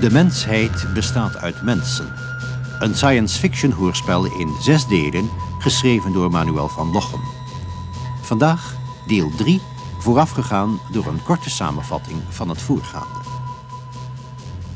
De 0.00 0.10
mensheid 0.10 0.94
bestaat 0.94 1.36
uit 1.36 1.62
mensen. 1.62 2.14
Een 2.78 2.94
science 2.94 3.38
fiction 3.38 3.70
hoorspel 3.70 4.24
in 4.24 4.54
zes 4.60 4.86
delen, 4.86 5.30
geschreven 5.58 6.12
door 6.12 6.30
Manuel 6.30 6.68
van 6.68 6.92
Lochem. 6.92 7.20
Vandaag 8.20 8.74
deel 9.06 9.30
3, 9.36 9.60
voorafgegaan 9.98 10.80
door 10.92 11.06
een 11.06 11.22
korte 11.22 11.50
samenvatting 11.50 12.18
van 12.28 12.48
het 12.48 12.62
voorgaande. 12.62 13.18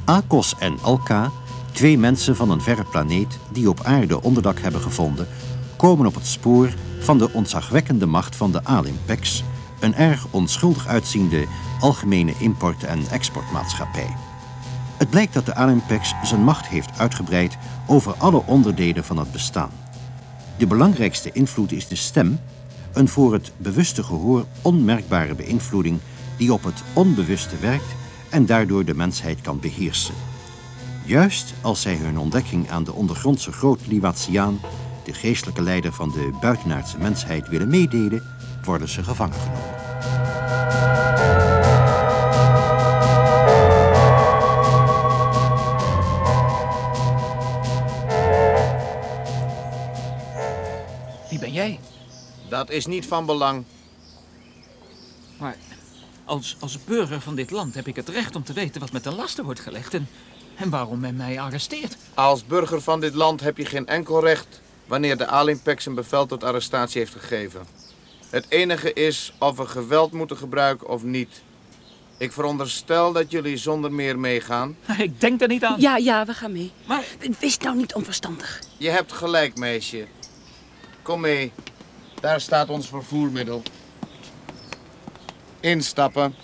Akos 0.05 0.55
en 0.59 0.79
Alka, 0.83 1.31
twee 1.73 1.99
mensen 1.99 2.37
van 2.37 2.51
een 2.51 2.63
verre 2.63 2.85
planeet 2.85 3.39
die 3.53 3.69
op 3.69 3.81
aarde 3.83 4.23
onderdak 4.23 4.59
hebben 4.59 4.81
gevonden, 4.81 5.29
komen 5.77 6.07
op 6.07 6.15
het 6.15 6.27
spoor 6.27 6.75
van 7.01 7.19
de 7.19 7.33
ontzagwekkende 7.33 8.07
macht 8.07 8.37
van 8.37 8.53
de 8.53 8.65
Alimpex, 8.65 9.45
een 9.81 9.95
erg 9.95 10.27
onschuldig 10.31 10.87
uitziende 10.87 11.47
algemene 11.81 12.35
import- 12.39 12.85
en 12.85 13.07
exportmaatschappij. 13.11 14.17
Het 14.97 15.11
blijkt 15.11 15.35
dat 15.35 15.47
de 15.47 15.55
Alimpex 15.55 16.15
zijn 16.23 16.43
macht 16.43 16.67
heeft 16.67 16.99
uitgebreid 16.99 17.57
over 17.87 18.15
alle 18.19 18.43
onderdelen 18.47 19.05
van 19.05 19.19
het 19.19 19.33
bestaan. 19.33 19.71
De 20.57 20.67
belangrijkste 20.67 21.33
invloed 21.33 21.73
is 21.73 21.89
de 21.89 21.97
stem, 21.97 22.39
een 22.93 23.09
voor 23.09 23.33
het 23.33 23.53
bewuste 23.57 24.03
gehoor 24.03 24.45
onmerkbare 24.63 25.35
beïnvloeding 25.35 25.99
die 26.37 26.53
op 26.53 26.65
het 26.65 26.83
onbewuste 26.93 27.57
werkt 27.61 27.95
en 28.31 28.47
daardoor 28.47 28.85
de 28.85 28.95
mensheid 28.95 29.41
kan 29.41 29.61
beheersen. 29.61 30.15
Juist 31.05 31.55
als 31.61 31.81
zij 31.81 31.97
hun 31.97 32.19
ontdekking 32.19 32.71
aan 32.71 32.85
de 32.85 32.93
ondergrondse 32.93 33.53
groot 33.53 33.87
Liwatiaan, 33.87 34.61
de 35.05 35.13
geestelijke 35.13 35.63
leider 35.63 35.93
van 35.93 36.11
de 36.11 36.37
buitenaardse 36.41 36.99
mensheid, 36.99 37.49
willen 37.49 37.69
meedelen, 37.69 38.23
worden 38.65 38.89
ze 38.89 39.03
gevangen 39.05 39.41
genomen. 39.41 39.84
Dat 52.55 52.71
is 52.71 52.87
niet 52.87 53.07
van 53.07 53.27
belang. 53.27 53.65
Maar 55.39 55.57
als, 56.25 56.57
als 56.61 56.85
burger 56.85 57.21
van 57.21 57.35
dit 57.35 57.51
land 57.51 57.75
heb 57.75 57.87
ik 57.87 57.97
het 57.97 58.09
recht 58.09 58.37
om 58.37 58.45
te 58.45 58.53
weten 58.53 58.81
wat 58.81 58.93
me 58.93 59.01
ten 59.01 59.15
laste 59.15 59.45
wordt 59.45 59.61
gelegd 59.61 59.95
en, 59.95 60.09
en 60.57 60.71
waarom 60.71 61.01
men 61.01 61.17
mij 61.17 61.41
arresteert. 61.41 61.97
Als 62.15 62.47
burger 62.47 62.81
van 62.81 63.01
dit 63.01 63.15
land 63.15 63.41
heb 63.41 63.57
je 63.57 63.65
geen 63.65 63.87
enkel 63.87 64.21
recht 64.21 64.61
wanneer 64.87 65.17
de 65.17 65.27
Alimpex 65.27 65.87
een 65.87 65.95
bevel 65.95 66.27
tot 66.27 66.45
arrestatie 66.45 67.01
heeft 67.01 67.13
gegeven. 67.13 67.67
Het 68.31 68.47
enige 68.49 68.93
is 68.93 69.33
of 69.39 69.57
we 69.57 69.67
geweld 69.67 70.13
moeten 70.13 70.37
gebruiken 70.37 70.89
of 70.89 71.03
niet. 71.03 71.43
Ik 72.19 72.33
veronderstel 72.33 73.13
dat 73.13 73.31
jullie 73.31 73.57
zonder 73.57 73.93
meer 73.93 74.19
meegaan. 74.19 74.77
Ik 74.99 75.21
denk 75.21 75.41
er 75.41 75.49
niet 75.49 75.65
aan. 75.65 75.81
Ja, 75.81 75.97
ja, 75.97 76.27
we 76.27 76.35
gaan 76.35 76.53
mee. 76.53 76.73
Maar 76.87 77.05
Wees 77.41 77.59
nou 77.59 77.77
niet 77.77 77.95
onverstandig. 77.95 78.63
Je 78.77 78.91
hebt 78.91 79.13
gelijk, 79.13 79.57
meisje. 79.57 80.07
Kom 81.03 81.21
mee. 81.21 81.53
Daar 82.25 82.41
staat 82.41 82.69
ons 82.69 82.89
vervoermiddel. 82.89 83.63
Instappen. 85.61 86.35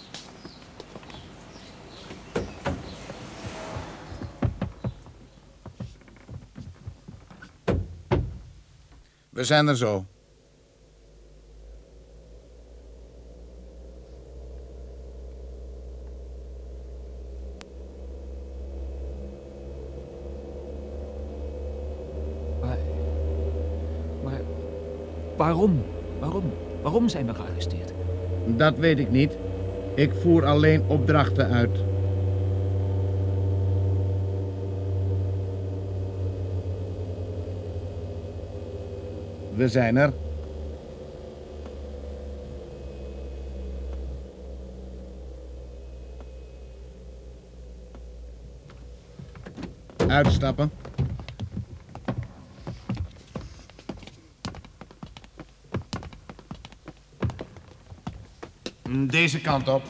We 9.28 9.44
zijn 9.44 9.68
er 9.68 9.76
zo. 9.76 10.06
Waarom? 25.40 25.82
Waarom? 26.18 26.52
Waarom 26.82 27.08
zijn 27.08 27.26
we 27.26 27.34
gearresteerd? 27.34 27.92
Dat 28.46 28.76
weet 28.78 28.98
ik 28.98 29.10
niet. 29.10 29.36
Ik 29.94 30.12
voer 30.14 30.44
alleen 30.44 30.82
opdrachten 30.86 31.50
uit. 31.50 31.70
We 39.54 39.68
zijn 39.68 39.96
er. 39.96 40.12
Uitstappen. 50.06 50.70
Deze 58.92 59.40
kant 59.40 59.68
op. 59.68 59.82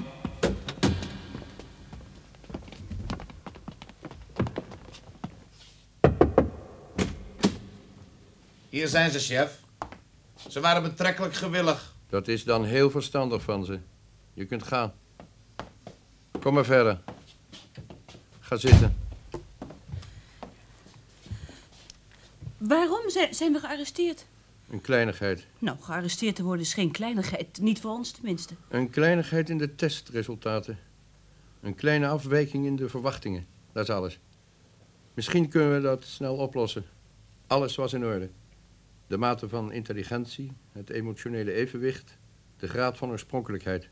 Hier 8.68 8.88
zijn 8.88 9.10
ze, 9.10 9.18
chef. 9.18 9.60
Ze 10.48 10.60
waren 10.60 10.82
betrekkelijk 10.82 11.34
gewillig. 11.34 11.94
Dat 12.08 12.28
is 12.28 12.44
dan 12.44 12.64
heel 12.64 12.90
verstandig 12.90 13.42
van 13.42 13.64
ze. 13.64 13.80
Je 14.34 14.44
kunt 14.46 14.62
gaan. 14.62 14.92
Kom 16.40 16.54
maar 16.54 16.64
verder. 16.64 17.00
Ga 18.40 18.56
zitten. 18.56 18.96
Waarom 22.58 23.10
zijn, 23.10 23.34
zijn 23.34 23.52
we 23.52 23.58
gearresteerd? 23.58 24.26
Een 24.70 24.80
kleinigheid. 24.80 25.46
Nou, 25.58 25.78
gearresteerd 25.80 26.36
te 26.36 26.42
worden 26.42 26.64
is 26.64 26.74
geen 26.74 26.90
kleinigheid. 26.90 27.60
Niet 27.60 27.80
voor 27.80 27.90
ons 27.90 28.10
tenminste. 28.10 28.54
Een 28.68 28.90
kleinigheid 28.90 29.50
in 29.50 29.58
de 29.58 29.74
testresultaten. 29.74 30.78
Een 31.60 31.74
kleine 31.74 32.08
afwijking 32.08 32.66
in 32.66 32.76
de 32.76 32.88
verwachtingen. 32.88 33.46
Dat 33.72 33.82
is 33.82 33.94
alles. 33.94 34.18
Misschien 35.14 35.48
kunnen 35.48 35.74
we 35.74 35.80
dat 35.80 36.04
snel 36.04 36.36
oplossen. 36.36 36.84
Alles 37.46 37.76
was 37.76 37.92
in 37.92 38.04
orde. 38.04 38.30
De 39.06 39.16
mate 39.16 39.48
van 39.48 39.72
intelligentie, 39.72 40.52
het 40.72 40.90
emotionele 40.90 41.52
evenwicht, 41.52 42.18
de 42.56 42.68
graad 42.68 42.96
van 42.96 43.10
oorspronkelijkheid. 43.10 43.88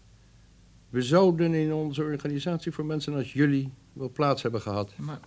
We 0.88 1.02
zouden 1.02 1.54
in 1.54 1.72
onze 1.72 2.02
organisatie 2.02 2.72
voor 2.72 2.84
mensen 2.84 3.14
als 3.14 3.32
jullie 3.32 3.72
wel 3.92 4.10
plaats 4.10 4.42
hebben 4.42 4.60
gehad. 4.60 4.92
Maar 4.96 5.20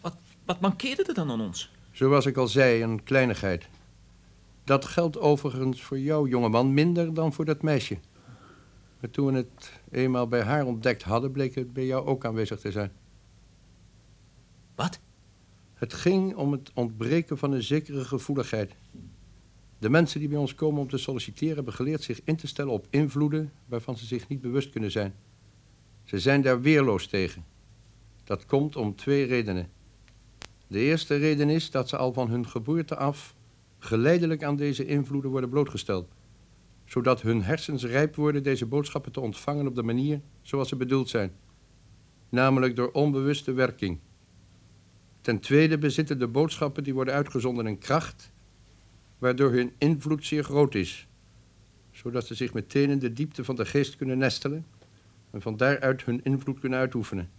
wat, 0.00 0.16
wat 0.44 0.60
mankeerde 0.60 1.04
er 1.04 1.14
dan 1.14 1.30
aan 1.30 1.40
ons? 1.40 1.70
Zoals 1.92 2.26
ik 2.26 2.36
al 2.36 2.48
zei, 2.48 2.82
een 2.82 3.02
kleinigheid. 3.02 3.68
Dat 4.64 4.84
geldt 4.84 5.18
overigens 5.18 5.82
voor 5.82 5.98
jou, 5.98 6.28
jongeman, 6.28 6.74
minder 6.74 7.14
dan 7.14 7.32
voor 7.32 7.44
dat 7.44 7.62
meisje. 7.62 7.98
Maar 9.00 9.10
toen 9.10 9.26
we 9.26 9.32
het 9.32 9.80
eenmaal 9.90 10.28
bij 10.28 10.42
haar 10.42 10.64
ontdekt 10.64 11.02
hadden, 11.02 11.32
bleek 11.32 11.54
het 11.54 11.72
bij 11.72 11.86
jou 11.86 12.06
ook 12.06 12.24
aanwezig 12.24 12.60
te 12.60 12.70
zijn. 12.70 12.92
Wat? 14.74 15.00
Het 15.74 15.94
ging 15.94 16.34
om 16.36 16.52
het 16.52 16.70
ontbreken 16.74 17.38
van 17.38 17.52
een 17.52 17.62
zekere 17.62 18.04
gevoeligheid. 18.04 18.74
De 19.78 19.90
mensen 19.90 20.20
die 20.20 20.28
bij 20.28 20.38
ons 20.38 20.54
komen 20.54 20.80
om 20.80 20.88
te 20.88 20.98
solliciteren 20.98 21.54
hebben 21.54 21.72
geleerd 21.72 22.02
zich 22.02 22.20
in 22.24 22.36
te 22.36 22.46
stellen 22.46 22.72
op 22.72 22.86
invloeden 22.90 23.52
waarvan 23.66 23.96
ze 23.96 24.06
zich 24.06 24.28
niet 24.28 24.40
bewust 24.40 24.70
kunnen 24.70 24.90
zijn. 24.90 25.14
Ze 26.04 26.18
zijn 26.18 26.42
daar 26.42 26.60
weerloos 26.60 27.06
tegen. 27.06 27.44
Dat 28.24 28.46
komt 28.46 28.76
om 28.76 28.96
twee 28.96 29.24
redenen. 29.24 29.70
De 30.66 30.78
eerste 30.78 31.16
reden 31.16 31.48
is 31.48 31.70
dat 31.70 31.88
ze 31.88 31.96
al 31.96 32.12
van 32.12 32.28
hun 32.28 32.48
geboorte 32.48 32.96
af 32.96 33.34
geleidelijk 33.84 34.42
aan 34.42 34.56
deze 34.56 34.86
invloeden 34.86 35.30
worden 35.30 35.50
blootgesteld, 35.50 36.08
zodat 36.84 37.22
hun 37.22 37.42
hersens 37.42 37.84
rijp 37.84 38.14
worden 38.14 38.42
deze 38.42 38.66
boodschappen 38.66 39.12
te 39.12 39.20
ontvangen 39.20 39.66
op 39.66 39.74
de 39.74 39.82
manier 39.82 40.20
zoals 40.42 40.68
ze 40.68 40.76
bedoeld 40.76 41.08
zijn, 41.08 41.32
namelijk 42.28 42.76
door 42.76 42.90
onbewuste 42.90 43.52
werking. 43.52 43.98
Ten 45.20 45.40
tweede 45.40 45.78
bezitten 45.78 46.18
de 46.18 46.28
boodschappen 46.28 46.84
die 46.84 46.94
worden 46.94 47.14
uitgezonden 47.14 47.66
een 47.66 47.78
kracht, 47.78 48.32
waardoor 49.18 49.52
hun 49.52 49.72
invloed 49.78 50.26
zeer 50.26 50.44
groot 50.44 50.74
is, 50.74 51.06
zodat 51.90 52.26
ze 52.26 52.34
zich 52.34 52.52
meteen 52.52 52.90
in 52.90 52.98
de 52.98 53.12
diepte 53.12 53.44
van 53.44 53.56
de 53.56 53.64
geest 53.64 53.96
kunnen 53.96 54.18
nestelen 54.18 54.66
en 55.30 55.42
van 55.42 55.56
daaruit 55.56 56.04
hun 56.04 56.24
invloed 56.24 56.60
kunnen 56.60 56.78
uitoefenen. 56.78 57.30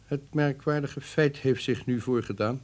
Het 0.00 0.34
merkwaardige 0.34 1.00
feit 1.00 1.36
heeft 1.36 1.62
zich 1.62 1.86
nu 1.86 2.00
voorgedaan 2.00 2.60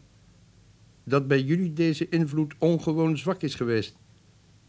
dat 1.09 1.29
bij 1.29 1.43
jullie 1.43 1.73
deze 1.73 2.09
invloed 2.09 2.55
ongewoon 2.59 3.19
zwak 3.19 3.43
is 3.43 3.55
geweest. 3.55 3.97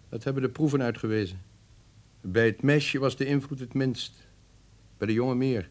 Dat 0.09 0.23
hebben 0.23 0.43
de 0.43 0.49
proeven 0.49 0.81
uitgewezen. 0.81 1.41
Bij 2.21 2.45
het 2.45 2.61
meisje 2.61 2.99
was 2.99 3.15
de 3.15 3.25
invloed 3.25 3.59
het 3.59 3.73
minst, 3.73 4.27
bij 4.97 5.07
de 5.07 5.13
jongen 5.13 5.37
meer. 5.37 5.69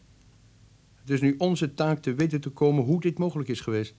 Het 0.95 1.09
is 1.09 1.21
nu 1.21 1.35
onze 1.37 1.73
taak 1.73 1.99
te 1.99 2.13
weten 2.13 2.41
te 2.41 2.49
komen 2.49 2.83
hoe 2.83 3.01
dit 3.01 3.17
mogelijk 3.17 3.49
is 3.49 3.61
geweest. 3.61 3.95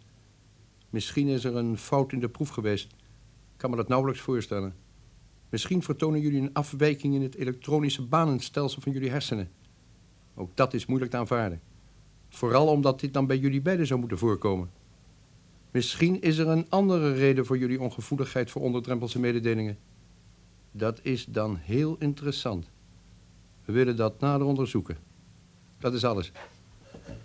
Misschien 0.90 1.28
is 1.28 1.44
er 1.44 1.56
een 1.56 1.78
fout 1.78 2.12
in 2.12 2.20
de 2.20 2.28
proef 2.28 2.48
geweest. 2.48 2.92
Ik 3.52 3.56
kan 3.56 3.70
me 3.70 3.76
dat 3.76 3.88
nauwelijks 3.88 4.20
voorstellen. 4.20 4.74
Misschien 5.48 5.82
vertonen 5.82 6.20
jullie 6.20 6.40
een 6.40 6.52
afwijking 6.52 7.14
in 7.14 7.22
het 7.22 7.34
elektronische 7.34 8.06
banenstelsel 8.06 8.82
van 8.82 8.92
jullie 8.92 9.10
hersenen. 9.10 9.50
Ook 10.34 10.56
dat 10.56 10.74
is 10.74 10.86
moeilijk 10.86 11.10
te 11.10 11.16
aanvaarden. 11.16 11.60
Vooral 12.28 12.66
omdat 12.66 13.00
dit 13.00 13.12
dan 13.12 13.26
bij 13.26 13.38
jullie 13.38 13.62
beiden 13.62 13.86
zou 13.86 14.00
moeten 14.00 14.18
voorkomen. 14.18 14.70
Misschien 15.70 16.20
is 16.20 16.38
er 16.38 16.48
een 16.48 16.66
andere 16.68 17.12
reden 17.12 17.46
voor 17.46 17.58
jullie 17.58 17.80
ongevoeligheid 17.80 18.50
voor 18.50 18.62
onderdrempelse 18.62 19.18
mededelingen. 19.18 19.78
Dat 20.70 21.00
is 21.02 21.24
dan 21.24 21.56
heel 21.56 21.96
interessant. 21.98 22.66
We 23.64 23.72
willen 23.72 23.96
dat 23.96 24.20
nader 24.20 24.46
onderzoeken. 24.46 24.96
Dat 25.78 25.94
is 25.94 26.04
alles. 26.04 26.32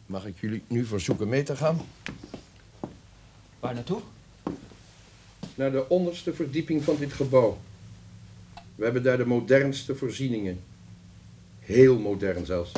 Mag 0.06 0.25
ik 0.25 0.40
jullie 0.40 0.63
nu 0.68 0.86
verzoeken 0.86 1.28
mee 1.28 1.44
te 1.44 1.56
gaan? 1.56 1.81
Waar 3.60 3.74
naartoe? 3.74 4.01
Naar 5.56 5.72
de 5.72 5.90
onderste 5.90 6.34
verdieping 6.34 6.84
van 6.84 6.95
dit 7.00 7.13
gebouw. 7.13 7.57
We 8.75 8.84
hebben 8.84 9.04
daar 9.04 9.18
de 9.18 9.25
modernste 9.25 9.95
voorzieningen. 9.95 10.60
Heel 11.60 12.00
modern 12.00 12.45
zelfs. 12.45 12.72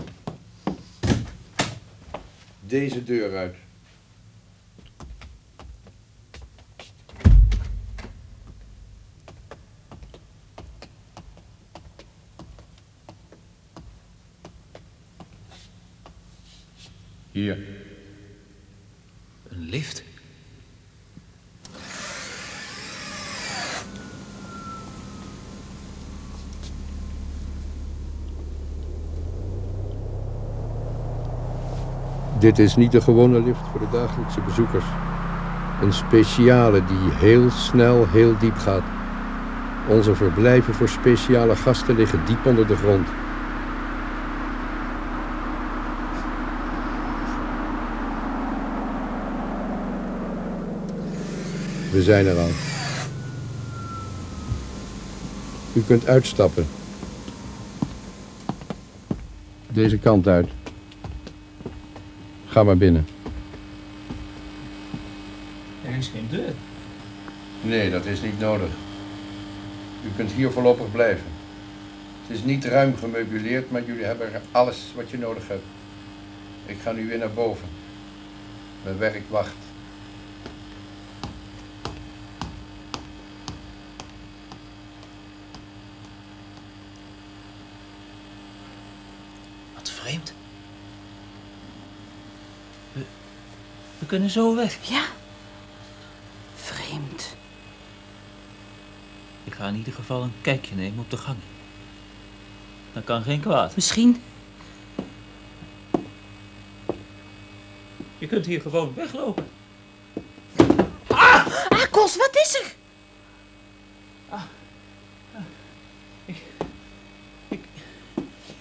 Deze 2.68 3.04
deur 3.04 3.38
uit. 3.38 3.56
Hier. 17.32 17.58
Een 19.50 19.60
lift? 19.60 20.04
Dit 32.46 32.60
is 32.60 32.76
niet 32.76 32.92
de 32.92 33.02
gewone 33.02 33.42
lift 33.44 33.60
voor 33.72 33.80
de 33.80 33.98
dagelijkse 33.98 34.42
bezoekers. 34.42 34.84
Een 35.82 35.94
speciale 35.94 36.86
die 36.86 37.12
heel 37.12 37.50
snel, 37.50 38.08
heel 38.08 38.38
diep 38.40 38.56
gaat. 38.56 38.84
Onze 39.90 40.16
verblijven 40.16 40.74
voor 40.74 40.90
speciale 40.90 41.56
gasten 41.56 41.96
liggen 41.96 42.26
diep 42.26 42.46
onder 42.46 42.68
de 42.68 42.76
grond. 42.76 43.08
We 51.92 52.02
zijn 52.02 52.26
er 52.26 52.38
al. 52.38 52.50
U 55.74 55.82
kunt 55.82 56.08
uitstappen. 56.08 56.68
Deze 59.68 59.98
kant 59.98 60.28
uit. 60.28 60.50
Ga 62.56 62.64
maar 62.64 62.78
binnen. 62.78 63.08
Er 65.84 65.96
is 65.96 66.08
geen 66.08 66.28
deur. 66.30 66.54
Nee, 67.62 67.90
dat 67.90 68.06
is 68.06 68.22
niet 68.22 68.40
nodig. 68.40 68.70
U 70.06 70.10
kunt 70.16 70.32
hier 70.32 70.52
voorlopig 70.52 70.92
blijven. 70.92 71.26
Het 72.28 72.38
is 72.38 72.44
niet 72.44 72.66
ruim 72.66 72.96
gemeubileerd, 72.96 73.72
maar 73.72 73.84
jullie 73.84 74.04
hebben 74.04 74.34
er 74.34 74.42
alles 74.52 74.92
wat 74.96 75.10
je 75.10 75.18
nodig 75.18 75.48
hebt. 75.48 75.64
Ik 76.66 76.78
ga 76.82 76.92
nu 76.92 77.08
weer 77.08 77.18
naar 77.18 77.34
boven. 77.34 77.68
Mijn 78.84 78.98
werk 78.98 79.24
wacht. 79.30 79.56
Wat 89.74 89.90
vreemd. 89.90 90.34
We, 92.96 93.06
we 94.00 94.05
kunnen 94.16 94.34
zo 94.34 94.56
weg. 94.56 94.78
Ja. 94.82 95.06
Vreemd. 96.56 97.36
Ik 99.44 99.54
ga 99.54 99.68
in 99.68 99.76
ieder 99.76 99.94
geval 99.94 100.24
een 100.24 100.34
kijkje 100.42 100.76
nemen 100.76 101.00
op 101.00 101.10
de 101.10 101.18
gang. 101.18 101.38
Dat 102.94 103.04
kan 103.04 103.24
geen 103.24 103.40
kwaad. 103.40 103.76
Misschien. 103.76 104.24
Je 108.18 108.28
kunt 108.28 108.46
hier 108.46 108.62
gewoon 108.62 108.94
weglopen. 108.94 109.48
Ah, 111.08 111.46
Kos, 111.92 112.16
wat 112.18 112.36
is 112.36 112.62
er? 112.64 112.74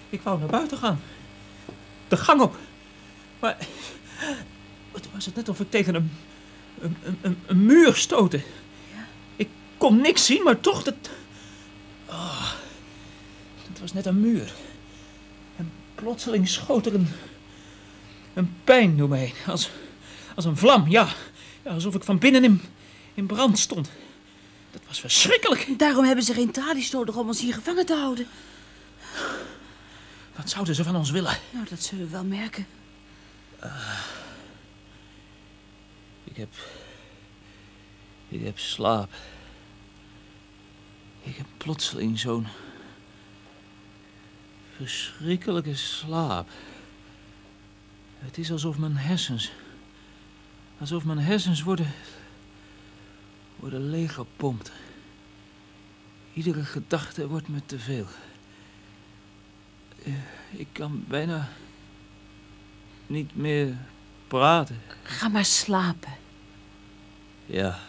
Ik 0.09 0.21
wou 0.21 0.39
naar 0.39 0.47
buiten 0.47 0.77
gaan. 0.77 1.01
De 2.07 2.17
gang 2.17 2.41
op. 2.41 2.55
Maar 3.39 3.57
was 5.25 5.33
het 5.33 5.45
net 5.45 5.49
of 5.49 5.59
ik 5.59 5.71
tegen 5.71 5.95
een, 5.95 6.11
een, 6.81 6.95
een- 7.21 7.37
een, 7.45 7.65
muur 7.65 7.95
stootte. 7.95 8.41
Ik 9.35 9.47
kon 9.77 10.01
niks 10.01 10.25
zien, 10.25 10.43
maar 10.43 10.59
toch 10.59 10.83
dat... 10.83 10.93
Oh, 12.05 12.51
het 13.69 13.79
was 13.79 13.93
net 13.93 14.05
een 14.05 14.19
muur. 14.19 14.53
En 15.55 15.71
plotseling 15.95 16.47
schoot 16.49 16.85
er 16.85 16.93
een, 16.93 17.07
een 18.33 18.53
pijn 18.63 18.97
door 18.97 19.09
me 19.09 19.17
heen. 19.17 19.33
Als, 19.47 19.69
als 20.35 20.45
een 20.45 20.57
vlam, 20.57 20.89
ja. 20.89 21.07
ja. 21.63 21.71
Alsof 21.71 21.95
ik 21.95 22.03
van 22.03 22.17
binnen 22.17 22.43
in, 22.43 22.61
in 23.13 23.25
brand 23.25 23.59
stond. 23.59 23.89
Dat 24.71 24.81
was 24.87 24.99
verschrikkelijk. 24.99 25.67
Daarom 25.77 26.05
hebben 26.05 26.23
ze 26.25 26.33
geen 26.33 26.51
tralies 26.51 26.91
nodig 26.91 27.15
om 27.15 27.27
ons 27.27 27.41
hier 27.41 27.53
gevangen 27.53 27.85
te 27.85 27.95
houden. 27.95 28.27
Wat 30.35 30.49
zouden 30.49 30.75
ze 30.75 30.83
van 30.83 30.95
ons 30.95 31.11
willen? 31.11 31.37
Nou, 31.51 31.65
dat 31.69 31.83
zullen 31.83 32.05
we 32.05 32.11
wel 32.11 32.23
merken. 32.23 32.65
Ik 36.35 36.41
heb. 36.41 36.53
Ik 38.27 38.43
heb 38.43 38.59
slaap. 38.59 39.13
Ik 41.23 41.35
heb 41.35 41.45
plotseling 41.57 42.19
zo'n. 42.19 42.47
verschrikkelijke 44.75 45.75
slaap. 45.75 46.49
Het 48.19 48.37
is 48.37 48.51
alsof 48.51 48.77
mijn 48.77 48.97
hersens. 48.97 49.51
alsof 50.79 51.03
mijn 51.03 51.19
hersens 51.19 51.61
worden. 51.61 51.91
worden 53.55 53.89
leeggepompt. 53.89 54.71
Iedere 56.33 56.63
gedachte 56.65 57.27
wordt 57.27 57.47
me 57.47 57.65
te 57.65 57.79
veel. 57.79 58.07
Eh, 60.03 60.13
Ik 60.51 60.67
kan 60.71 61.03
bijna. 61.07 61.49
niet 63.07 63.35
meer 63.35 63.77
praten. 64.27 64.81
Ga 65.03 65.27
maar 65.27 65.45
slapen. 65.45 66.23
Ja. 67.45 67.79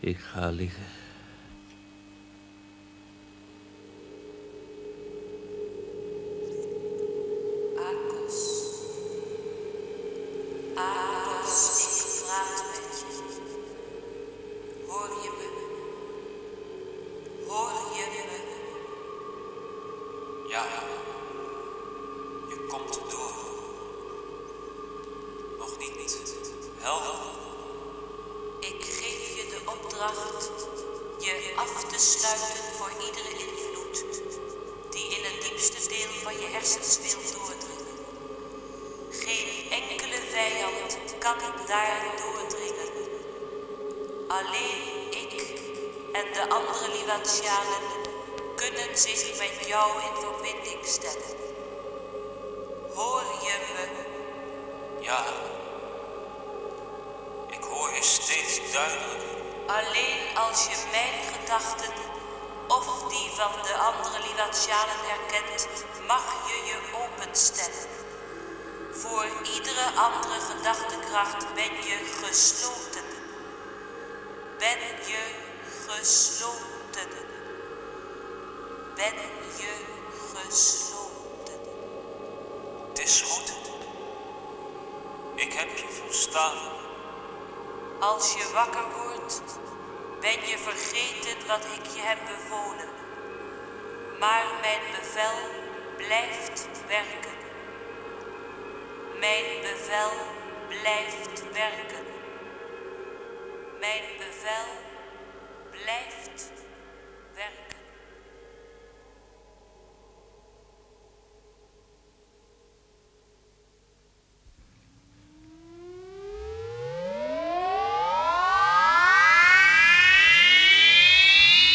Ik 0.00 0.18
ga 0.18 0.50
liggen. 0.50 1.01
Gesloten. 76.02 77.10
Ben 78.94 79.14
je 79.56 79.74
gesloten. 80.34 81.60
is 82.94 83.20
goed. 83.20 83.52
Ik 85.34 85.52
heb 85.52 85.76
je 85.76 85.88
verstaan. 85.88 86.58
Als 88.00 88.32
je 88.32 88.50
wakker 88.52 88.84
wordt, 88.90 89.42
ben 90.20 90.46
je 90.48 90.58
vergeten 90.58 91.46
wat 91.46 91.64
ik 91.64 91.86
je 91.94 92.00
heb 92.00 92.18
bevolen. 92.26 92.90
Maar 94.18 94.44
mijn 94.60 94.80
bevel 94.90 95.38
blijft 95.96 96.68
werken. 96.86 97.38
Mijn 99.18 99.60
bevel 99.60 100.10
blijft 100.68 101.52
werken. 101.52 102.06
Mijn 103.80 104.04
bevel 104.18 104.90
blijft 105.72 106.52
werken. 107.34 107.76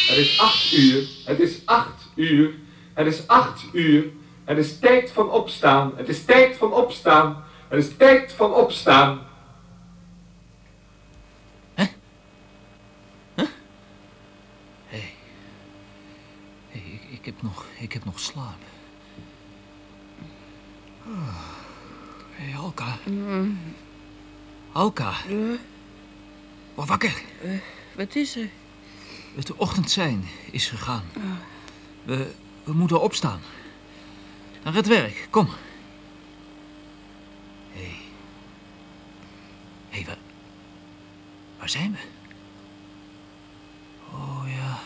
Het 0.08 0.18
is 0.18 0.40
acht 0.40 0.74
uur. 0.74 1.08
Het 1.26 1.40
is 1.40 1.66
acht 1.66 2.08
uur. 2.16 2.56
Het 2.94 3.08
is 3.08 3.28
acht 3.28 3.64
uur. 3.74 4.06
Het 4.46 4.58
is 4.58 4.80
tijd 4.80 5.12
van 5.12 5.30
opstaan. 5.30 5.94
Het 5.96 6.10
is 6.10 6.26
tijd 6.26 6.58
van 6.58 6.74
opstaan. 6.74 7.44
Het 7.68 7.84
is 7.84 7.96
tijd 7.98 8.34
van 8.34 8.54
opstaan. 8.54 9.26
Hé, 11.74 11.86
hey, 14.88 15.14
ik, 16.70 17.02
ik, 17.12 17.26
heb 17.26 17.42
nog, 17.42 17.66
ik 17.80 17.94
heb 17.94 18.06
nog. 18.18 18.54
Hé, 22.36 22.44
hey, 22.44 22.58
Alka. 22.58 22.98
Alka. 24.72 25.14
Word 26.76 26.88
wakker. 26.88 27.22
Wat 27.96 28.16
is 28.16 28.36
er? 28.36 28.50
Het 29.36 29.56
ochtendzijn 29.56 30.28
is 30.52 30.68
gegaan. 30.68 31.04
We, 32.04 32.34
we 32.64 32.74
moeten 32.74 33.02
opstaan. 33.02 33.40
Naar 34.64 34.74
het 34.74 34.88
werk, 34.88 35.28
kom. 35.30 35.48
Hé. 37.72 37.82
Hey. 37.82 37.96
Hé, 39.90 39.98
hey, 39.98 40.06
waar... 40.06 40.18
Waar 41.60 41.70
zijn 41.70 41.92
we? 41.92 42.00
Oh 44.12 44.44
ja. 44.48 44.80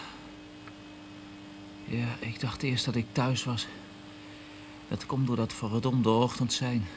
Ja, 1.91 2.15
ik 2.19 2.39
dacht 2.39 2.63
eerst 2.63 2.85
dat 2.85 2.95
ik 2.95 3.05
thuis 3.11 3.43
was. 3.43 3.67
Dat 4.87 5.05
komt 5.05 5.27
door 5.27 5.35
dat 5.35 5.53
verdomde 5.53 6.09
ochtendzijn. 6.09 6.87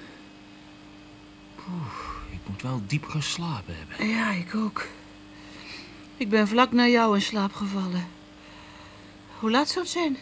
Oeh, 1.68 1.86
ik 2.30 2.38
moet 2.46 2.62
wel 2.62 2.82
diep 2.86 3.04
geslapen 3.04 3.76
hebben. 3.76 4.08
Ja, 4.08 4.30
ik 4.30 4.54
ook. 4.54 4.86
Ik 6.16 6.28
ben 6.28 6.48
vlak 6.48 6.72
na 6.72 6.86
jou 6.86 7.14
in 7.14 7.22
slaap 7.22 7.52
gevallen. 7.52 8.06
Hoe 9.38 9.50
laat 9.50 9.68
zou 9.68 9.80
het 9.80 9.92
zijn? 9.92 10.16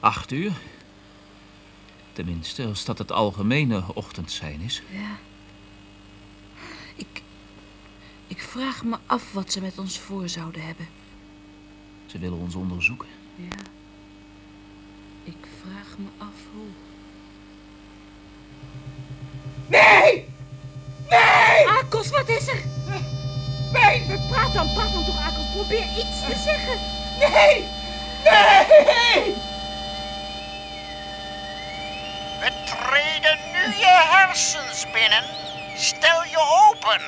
Acht 0.00 0.32
uur. 0.32 0.52
Tenminste, 2.12 2.66
als 2.66 2.84
dat 2.84 2.98
het 2.98 3.12
algemene 3.12 3.94
ochtendzijn 3.94 4.60
is. 4.60 4.82
Ja. 4.90 5.18
Ik. 6.94 7.22
Ik 8.26 8.42
vraag 8.42 8.84
me 8.84 8.96
af 9.06 9.32
wat 9.32 9.52
ze 9.52 9.60
met 9.60 9.78
ons 9.78 9.98
voor 9.98 10.28
zouden 10.28 10.62
hebben. 10.66 10.88
Ze 12.06 12.18
willen 12.18 12.38
ons 12.38 12.54
onderzoeken. 12.54 13.08
Ja. 13.34 13.75
Ik 15.26 15.46
vraag 15.60 15.98
me 15.98 16.08
af 16.18 16.38
hoe. 16.52 16.68
Nee! 19.66 20.28
Nee! 21.08 21.68
Akos, 21.68 22.10
wat 22.10 22.28
is 22.28 22.48
er? 22.48 22.62
Nee! 23.72 24.18
Praat 24.30 24.54
dan, 24.54 24.72
praat 24.74 24.92
dan 24.92 25.04
toch, 25.04 25.26
Akos. 25.26 25.44
Probeer 25.52 25.86
iets 25.98 26.20
te 26.26 26.36
zeggen. 26.44 26.78
Nee! 27.18 27.68
Nee! 28.24 29.34
We 32.40 32.50
treden 32.64 33.38
nu 33.52 33.76
je 33.78 34.02
hersens 34.10 34.86
binnen. 34.92 35.24
Stel 35.76 36.24
je 36.24 36.68
open. 36.68 37.00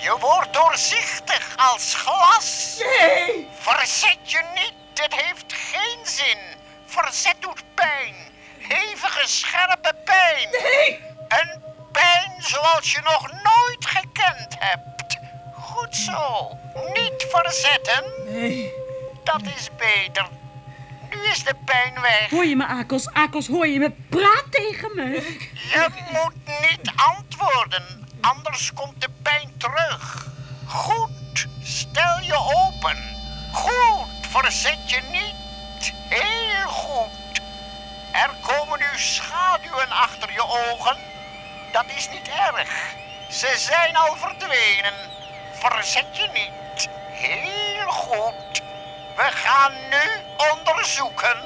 Je 0.00 0.16
wordt 0.20 0.52
doorzichtig 0.52 1.54
als 1.56 1.94
glas. 1.94 2.76
Nee! 2.78 3.48
Verzet 3.52 4.18
je 4.30 4.42
niet, 4.54 5.02
het 5.02 5.14
heeft 5.14 5.52
geen 5.52 6.06
zin. 6.06 6.53
Verzet 6.94 7.36
doet 7.40 7.64
pijn. 7.74 8.14
Hevige, 8.58 9.28
scherpe 9.28 9.94
pijn. 10.04 10.48
Nee! 10.50 11.00
Een 11.28 11.62
pijn 11.92 12.32
zoals 12.38 12.92
je 12.92 13.00
nog 13.04 13.30
nooit 13.30 13.86
gekend 13.86 14.56
hebt. 14.58 15.16
Goed 15.54 15.96
zo. 15.96 16.50
Niet 16.92 17.26
verzetten. 17.30 18.04
Nee. 18.26 18.72
Dat 19.24 19.42
is 19.56 19.70
beter. 19.76 20.28
Nu 21.10 21.30
is 21.30 21.44
de 21.44 21.54
pijn 21.64 22.00
weg. 22.00 22.30
Hoor 22.30 22.44
je 22.44 22.56
me, 22.56 22.66
Akos? 22.66 23.08
Akos, 23.12 23.46
hoor 23.46 23.66
je 23.66 23.78
me? 23.78 23.90
Praat 24.08 24.44
tegen 24.50 24.90
me. 24.94 25.10
Je 25.72 25.88
moet 26.12 26.60
niet 26.60 26.92
antwoorden, 26.96 28.08
anders 28.20 28.72
komt 28.72 29.00
de 29.00 29.08
pijn 29.22 29.52
terug. 29.58 30.26
Goed, 30.66 31.46
stel 31.62 32.20
je 32.20 32.34
open. 32.34 32.96
Goed, 33.52 34.26
verzet 34.30 34.90
je 34.90 35.00
niet. 35.12 35.43
Heel 36.08 36.68
goed. 36.68 37.40
Er 38.12 38.30
komen 38.40 38.78
nu 38.78 38.98
schaduwen 38.98 39.90
achter 39.90 40.32
je 40.32 40.42
ogen. 40.42 40.96
Dat 41.72 41.84
is 41.96 42.08
niet 42.10 42.28
erg. 42.28 42.94
Ze 43.30 43.54
zijn 43.56 43.96
al 43.96 44.16
verdwenen. 44.16 44.94
Verzet 45.52 46.16
je 46.16 46.28
niet. 46.32 46.88
Heel 47.10 47.86
goed. 47.86 48.62
We 49.16 49.30
gaan 49.30 49.72
nu 49.90 50.10
onderzoeken. 50.50 51.36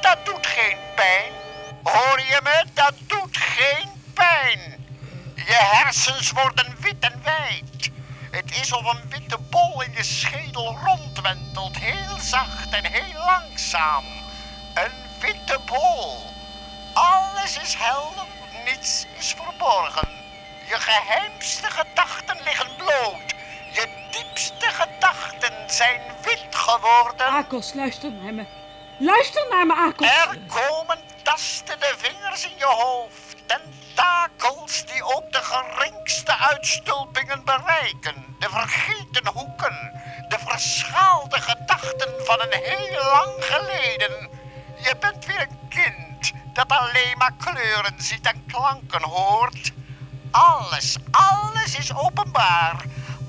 Dat 0.00 0.18
doet 0.24 0.46
geen 0.46 0.78
pijn. 0.94 1.32
Hoor 1.82 2.20
je 2.20 2.40
me? 2.42 2.64
Dat 2.74 2.94
doet 3.06 3.36
geen 3.36 4.02
pijn. 4.14 4.86
Je 5.34 5.58
hersens 5.72 6.30
worden 6.30 6.76
wit 6.80 6.96
en 7.00 7.20
wijd. 7.24 7.91
Het 8.32 8.58
is 8.60 8.72
of 8.72 8.84
een 8.84 9.08
witte 9.08 9.38
bol 9.50 9.82
in 9.82 9.92
je 9.92 10.02
schedel 10.02 10.78
rondwentelt. 10.84 11.78
Heel 11.78 12.18
zacht 12.20 12.70
en 12.70 12.84
heel 12.84 13.24
langzaam. 13.24 14.04
Een 14.74 14.92
witte 15.20 15.58
bol. 15.66 16.32
Alles 16.92 17.58
is 17.58 17.74
helder, 17.78 18.26
niets 18.64 19.06
is 19.18 19.34
verborgen. 19.36 20.08
Je 20.68 20.74
geheimste 20.74 21.70
gedachten 21.70 22.36
liggen 22.44 22.76
bloot. 22.76 23.34
Je 23.72 24.08
diepste 24.10 24.66
gedachten 24.70 25.70
zijn 25.70 26.00
wit 26.22 26.46
geworden. 26.56 27.26
Akos, 27.26 27.74
luister 27.74 28.12
naar 28.12 28.34
me. 28.34 28.44
Luister 28.98 29.46
naar 29.50 29.66
me, 29.66 29.74
Akos. 29.74 30.06
Er 30.06 30.38
komen 30.46 30.98
tastende 31.22 31.94
vingers 31.96 32.44
in 32.44 32.56
je 32.56 32.64
hoofd. 32.64 33.32
Tentakels 33.94 34.86
die 34.86 35.02
ook 35.04 35.32
de 35.32 35.42
geringste 35.42 36.38
uitstulpingen 36.38 37.44
bereiken. 37.44 38.36
De 38.38 38.48
vergeten 38.50 39.26
hoeken. 39.26 39.92
De 40.28 40.38
verschaalde 40.38 41.40
gedachten 41.40 42.08
van 42.24 42.40
een 42.40 42.62
heel 42.62 43.04
lang 43.04 43.32
geleden. 43.38 44.30
Je 44.76 44.96
bent 45.00 45.26
weer 45.26 45.40
een 45.40 45.68
kind 45.68 46.32
dat 46.52 46.68
alleen 46.68 47.18
maar 47.18 47.32
kleuren 47.38 47.94
ziet 47.96 48.26
en 48.26 48.44
klanken 48.46 49.02
hoort. 49.02 49.72
Alles, 50.30 50.96
alles 51.10 51.76
is 51.76 51.94
openbaar. 51.94 52.84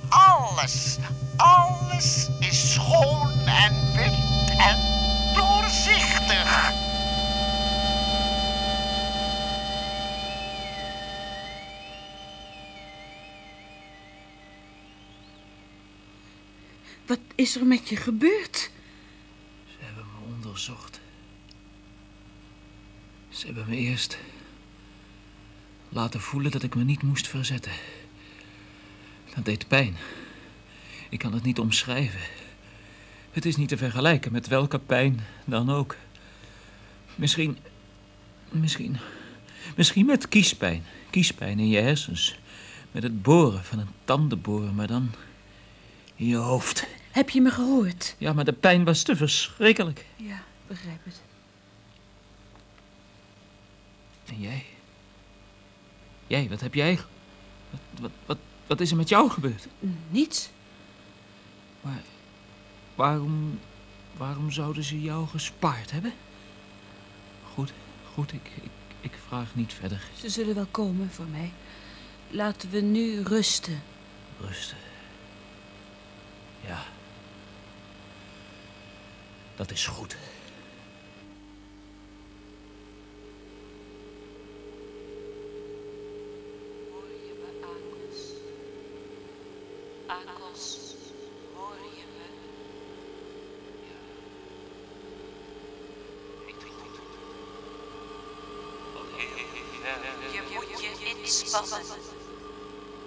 Alles, 0.09 0.97
alles 1.37 2.29
is 2.39 2.73
schoon 2.73 3.31
en 3.45 3.93
wit 3.93 4.57
en 4.57 4.77
doorzichtig. 5.33 6.71
Wat 17.05 17.19
is 17.35 17.55
er 17.55 17.65
met 17.65 17.89
je 17.89 17.95
gebeurd? 17.95 18.69
Ze 19.65 19.75
hebben 19.79 20.05
me 20.05 20.33
onderzocht. 20.35 20.99
Ze 23.29 23.45
hebben 23.45 23.65
me 23.69 23.75
eerst 23.75 24.17
laten 25.89 26.21
voelen 26.21 26.51
dat 26.51 26.63
ik 26.63 26.75
me 26.75 26.83
niet 26.83 27.03
moest 27.03 27.27
verzetten. 27.27 27.71
Dat 29.35 29.45
deed 29.45 29.67
pijn. 29.67 29.95
Ik 31.09 31.19
kan 31.19 31.33
het 31.33 31.43
niet 31.43 31.59
omschrijven. 31.59 32.19
Het 33.31 33.45
is 33.45 33.55
niet 33.55 33.69
te 33.69 33.77
vergelijken 33.77 34.31
met 34.31 34.47
welke 34.47 34.79
pijn 34.79 35.19
dan 35.45 35.69
ook. 35.69 35.95
Misschien. 37.15 37.57
Misschien. 38.49 38.97
Misschien 39.75 40.05
met 40.05 40.27
kiespijn. 40.27 40.83
Kiespijn 41.09 41.59
in 41.59 41.67
je 41.67 41.79
hersens. 41.79 42.39
Met 42.91 43.03
het 43.03 43.21
boren 43.21 43.63
van 43.63 43.79
een 43.79 43.87
tandenboor, 44.05 44.73
maar 44.73 44.87
dan. 44.87 45.11
in 46.15 46.27
je 46.27 46.35
hoofd. 46.35 46.87
Heb 47.13 47.29
je 47.29 47.41
me 47.41 47.51
gehoord? 47.51 48.15
Ja, 48.17 48.33
maar 48.33 48.45
de 48.45 48.53
pijn 48.53 48.83
was 48.83 49.03
te 49.03 49.15
verschrikkelijk. 49.15 50.05
Ja, 50.15 50.43
begrijp 50.67 51.05
het. 51.05 51.21
En 54.25 54.39
jij? 54.39 54.65
Jij, 56.27 56.49
wat 56.49 56.59
heb 56.61 56.73
jij... 56.73 56.99
Wat, 57.69 57.79
wat, 57.99 58.11
wat, 58.25 58.37
wat 58.67 58.79
is 58.79 58.91
er 58.91 58.97
met 58.97 59.09
jou 59.09 59.29
gebeurd? 59.29 59.67
Niets. 60.09 60.49
Maar 61.81 62.01
waarom... 62.95 63.59
Waarom 64.17 64.51
zouden 64.51 64.83
ze 64.83 65.01
jou 65.01 65.27
gespaard 65.27 65.91
hebben? 65.91 66.13
Goed, 67.53 67.73
goed, 68.13 68.33
ik, 68.33 68.49
ik, 68.61 68.71
ik 69.01 69.13
vraag 69.27 69.55
niet 69.55 69.73
verder. 69.73 70.03
Ze 70.19 70.29
zullen 70.29 70.55
wel 70.55 70.67
komen 70.71 71.11
voor 71.11 71.27
mij. 71.27 71.51
Laten 72.29 72.69
we 72.69 72.81
nu 72.81 73.21
rusten. 73.21 73.81
Rusten. 74.39 74.77
Ja. 76.65 76.83
Dat 79.55 79.71
is 79.71 79.85
goed. 79.87 80.17
Hoor 86.91 87.09
je 87.25 87.33
me, 87.39 87.65
Akels? 87.65 88.21
Akels, 90.05 90.95
hoor 91.53 91.75
je 91.95 92.03
me? 92.15 92.25
Je 100.33 100.41
moet 100.53 100.81
je 100.81 101.15
inspannen. 101.17 101.85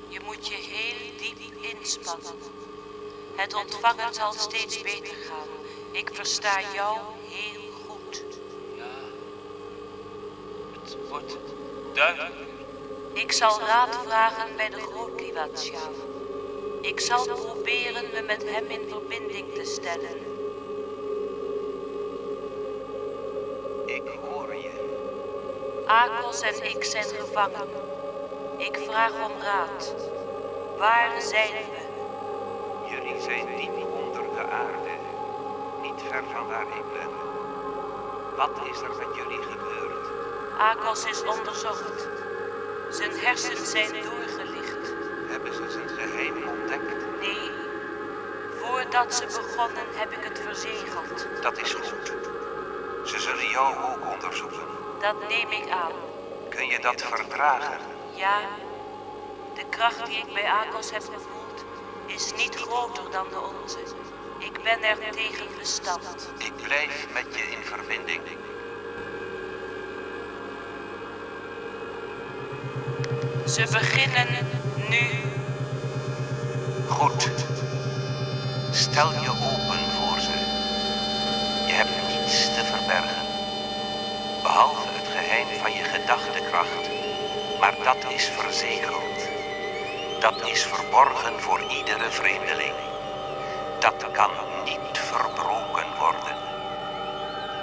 Je 0.08 0.20
moet 0.24 0.46
je 0.48 0.54
heel 0.54 1.16
diep 1.18 1.62
inspannen. 1.62 2.34
Het 3.36 3.54
ontvangen 3.54 4.14
zal 4.14 4.32
steeds 4.32 4.80
beter 4.82 5.14
gaan. 5.14 5.55
Ik 5.96 6.10
versta 6.12 6.60
jou 6.74 6.98
heel 7.28 7.70
goed. 7.86 8.24
Het 10.72 10.96
wordt 11.08 11.36
duidelijk. 11.94 12.50
Ik 13.12 13.32
zal 13.32 13.60
raad 13.60 13.96
vragen 14.04 14.56
bij 14.56 14.70
de 14.70 14.80
Grootliwatsjaaf. 14.80 15.96
Ik 16.80 17.00
zal 17.00 17.24
proberen 17.24 18.10
me 18.12 18.22
met 18.26 18.44
hem 18.44 18.66
in 18.66 18.88
verbinding 18.88 19.54
te 19.54 19.64
stellen. 19.64 20.18
Ik 23.86 24.08
hoor 24.28 24.54
je. 24.54 24.70
Akels 25.86 26.40
en 26.40 26.64
ik 26.64 26.84
zijn 26.84 27.04
gevangen. 27.04 27.68
Ik 28.58 28.78
vraag 28.88 29.12
om 29.12 29.42
raad. 29.42 29.94
Waar 30.78 31.20
zijn 31.20 31.52
we? 31.52 31.84
Jullie 32.90 33.20
zijn 33.20 33.56
diep 33.56 33.84
onder 33.92 34.34
de 34.34 34.46
aarde. 34.50 34.95
Niet 36.06 36.14
ver 36.14 36.25
van 36.32 36.46
waar 36.46 36.66
ik 36.76 36.92
ben. 36.92 37.10
Wat 38.36 38.50
is 38.70 38.80
er 38.82 38.94
met 38.98 39.16
jullie 39.16 39.42
gebeurd? 39.42 40.04
Akels 40.58 41.04
is 41.04 41.22
onderzocht. 41.25 42.08
Zijn 42.90 43.12
hersens 43.12 43.70
zijn 43.70 43.92
doorgelicht. 44.04 44.94
Hebben 45.28 45.54
ze 45.54 45.70
zijn 45.70 45.88
geheim 45.88 46.48
ontdekt? 46.48 47.20
Nee, 47.20 47.52
voordat 48.60 49.14
ze 49.14 49.26
begonnen 49.26 49.86
heb 49.94 50.12
ik 50.12 50.25
het 50.25 50.38
verzegeld. 50.38 51.26
Dat 51.42 51.58
is 51.58 51.75
goed. 51.75 52.12
Ze 53.04 53.20
zullen 53.20 53.48
jou 53.48 53.76
ook 53.76 54.06
onderzoeken. 54.12 54.68
Dat 55.00 55.16
neem 55.28 55.50
ik 55.50 55.70
aan. 55.70 55.92
Kun 56.48 56.66
je 56.66 56.78
dat 56.81 57.02
verdragen? 57.02 57.81
Ja, 58.16 58.40
de 59.54 59.64
kracht 59.70 60.07
die 60.07 60.18
ik 60.18 60.35
bij 60.35 60.46
Akels 60.46 60.90
heb 60.90 61.02
gevoeld 61.02 61.64
is 62.07 62.33
niet 62.37 62.54
groter 62.54 63.11
dan 63.11 63.28
de 63.31 63.40
onze. 63.40 63.78
Ik 64.38 64.62
ben 64.62 64.83
er 64.83 65.11
tegen 65.11 65.46
bestand. 65.59 66.29
Ik 66.38 66.53
blijf 66.62 67.07
met 67.12 67.27
je 67.31 67.42
in 67.42 67.64
verbinding. 67.64 68.20
Ze 73.46 73.66
beginnen 73.72 74.49
nu. 74.88 75.09
Goed. 76.88 77.31
Stel 78.70 79.12
je 79.12 79.31
open 79.31 79.90
voor 79.90 80.20
ze. 80.20 80.37
Je 81.66 81.72
hebt 81.72 82.09
niets 82.09 82.44
te 82.55 82.64
verbergen. 82.64 83.27
Behalve 84.42 84.88
het 84.88 85.09
geheim 85.09 85.61
van 85.61 85.72
je 85.72 85.85
gedachtekracht. 85.85 86.88
Maar 87.61 87.75
dat 87.85 88.12
is 88.12 88.25
verzegeld. 88.25 89.29
Dat 90.20 90.49
is 90.49 90.62
verborgen 90.62 91.40
voor 91.40 91.61
iedere 91.70 92.11
vreemdeling. 92.11 92.86
Dat 93.87 94.11
kan 94.12 94.31
niet 94.64 94.99
verbroken 94.99 95.87
worden. 95.99 96.37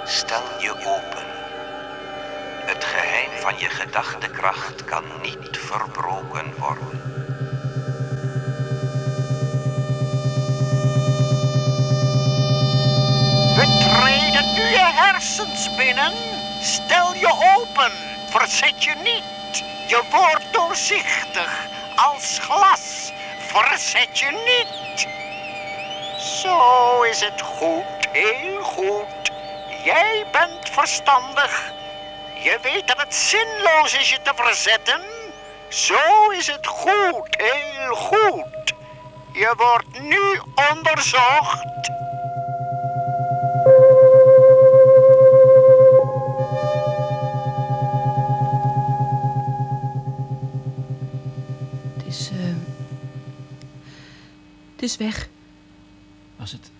Stel 0.04 0.42
je 0.58 0.70
open. 0.70 1.24
Het 2.66 2.84
geheim 2.84 3.30
van 3.40 3.58
je 3.58 3.68
gedachtekracht 3.68 4.84
kan 4.84 5.04
niet 5.22 5.58
verbroken 5.58 6.54
worden. 6.58 7.02
We 13.56 13.66
treden 13.78 14.54
nu 14.54 14.62
je 14.62 14.90
hersens 14.92 15.76
binnen. 15.76 16.12
Stel 16.60 17.14
je 17.14 17.56
open. 17.56 17.92
Verzet 18.30 18.84
je 18.84 18.94
niet. 19.02 19.64
Je 19.86 20.02
wordt 20.10 20.52
doorzichtig. 20.52 21.66
Als 21.96 22.38
glas. 22.42 23.12
Verzet 23.38 24.18
je 24.18 24.30
niet. 24.30 25.06
Zo 26.24 27.02
is 27.02 27.20
het 27.20 27.40
goed. 27.40 28.08
Heel 28.12 28.62
goed. 28.62 29.32
Jij 29.84 30.26
bent 30.32 30.68
verstandig. 30.70 31.72
Je 32.42 32.58
weet 32.62 32.86
dat 32.86 33.00
het 33.00 33.14
zinloos 33.14 33.98
is 33.98 34.10
je 34.10 34.18
te 34.22 34.32
verzetten. 34.34 35.00
Zo 35.68 36.30
is 36.30 36.46
het 36.46 36.66
goed. 36.66 37.36
Heel 37.36 37.94
goed. 37.94 38.74
Je 39.32 39.54
wordt 39.56 40.00
nu 40.00 40.40
onderzocht. 40.72 41.90
Het 51.96 52.06
is, 52.06 52.30
eh. 52.30 52.54
Het 54.74 54.82
is 54.82 54.96
weg. 54.96 55.28
Was 56.44 56.52
het 56.52 56.70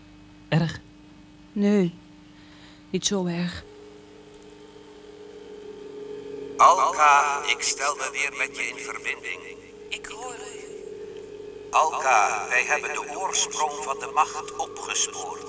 erg? 0.49 0.81
Nee, 1.53 1.95
niet 2.91 3.07
zo 3.07 3.27
erg. 3.27 3.65
Alka, 6.57 7.43
ik 7.47 7.63
stel 7.63 7.95
me 7.95 8.09
weer 8.13 8.35
met 8.37 8.57
je 8.57 8.63
in 8.63 8.77
verbinding. 8.77 9.41
Ik 9.89 10.07
hoor 10.07 10.35
u. 10.35 10.65
Alka, 11.71 12.47
wij 12.49 12.65
hebben 12.65 12.93
de 12.93 13.19
oorsprong 13.19 13.73
van 13.73 13.99
de 13.99 14.11
macht 14.15 14.57
opgespoord. 14.57 15.49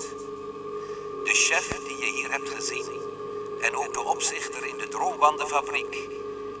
De 1.24 1.32
chef 1.32 1.68
die 1.68 1.98
je 1.98 2.12
hier 2.12 2.30
hebt 2.30 2.48
gezien 2.48 3.00
en 3.62 3.76
ook 3.76 3.92
de 3.92 4.02
opzichter 4.02 4.66
in 4.66 4.78
de 4.78 4.88
droombandenfabriek, 4.88 6.08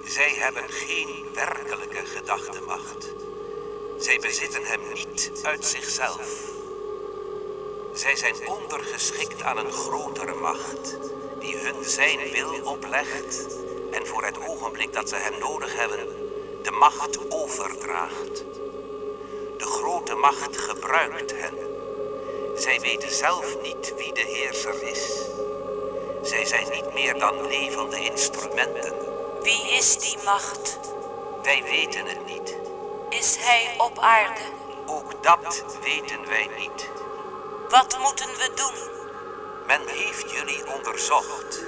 zij 0.04 0.34
hebben 0.34 0.68
geen 0.68 1.24
werkelijke 1.34 2.06
gedachtenmacht. 2.06 3.12
Zij 3.98 4.18
bezitten 4.18 4.64
hem 4.64 4.80
niet 4.92 5.30
uit 5.42 5.64
zichzelf. 5.64 6.55
Zij 7.96 8.16
zijn 8.16 8.48
ondergeschikt 8.48 9.42
aan 9.42 9.56
een 9.56 9.72
grotere 9.72 10.34
macht, 10.34 10.96
die 11.38 11.56
hun 11.56 11.84
zijn 11.84 12.18
wil 12.32 12.60
oplegt 12.64 13.46
en 13.92 14.06
voor 14.06 14.24
het 14.24 14.48
ogenblik 14.48 14.92
dat 14.92 15.08
ze 15.08 15.16
hem 15.16 15.38
nodig 15.38 15.76
hebben, 15.76 16.06
de 16.62 16.70
macht 16.70 17.30
overdraagt. 17.30 18.44
De 19.58 19.64
grote 19.64 20.14
macht 20.14 20.58
gebruikt 20.58 21.32
hen. 21.36 21.54
Zij 22.56 22.80
weten 22.80 23.10
zelf 23.10 23.62
niet 23.62 23.94
wie 23.96 24.12
de 24.12 24.24
heerser 24.26 24.82
is. 24.82 25.28
Zij 26.22 26.44
zijn 26.44 26.70
niet 26.70 26.94
meer 26.94 27.18
dan 27.18 27.46
levende 27.46 28.00
instrumenten. 28.00 28.94
Wie 29.42 29.70
is 29.70 29.98
die 29.98 30.16
macht? 30.24 30.78
Wij 31.42 31.62
weten 31.62 32.06
het 32.06 32.26
niet. 32.26 32.56
Is 33.08 33.36
hij 33.38 33.74
op 33.78 33.98
aarde? 33.98 34.40
Ook 34.86 35.22
dat 35.22 35.64
weten 35.82 36.26
wij 36.28 36.48
niet. 36.58 36.95
Wat 37.68 37.98
moeten 37.98 38.28
we 38.28 38.50
doen? 38.54 38.90
Men 39.66 39.80
heeft 39.86 40.30
jullie 40.30 40.74
onderzocht. 40.74 41.64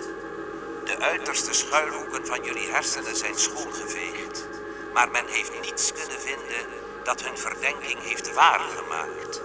De 0.84 0.98
uiterste 0.98 1.52
schuilhoeken 1.52 2.26
van 2.26 2.42
jullie 2.44 2.70
hersenen 2.70 3.16
zijn 3.16 3.38
schoongeveegd. 3.38 4.46
Maar 4.94 5.11
men 5.11 5.26
heeft 5.26 5.61
niets 5.61 5.92
kunnen 5.92 6.20
vinden 6.20 6.66
dat 7.04 7.22
hun 7.22 7.38
verdenking 7.38 8.02
heeft 8.02 8.32
waargemaakt. 8.34 9.40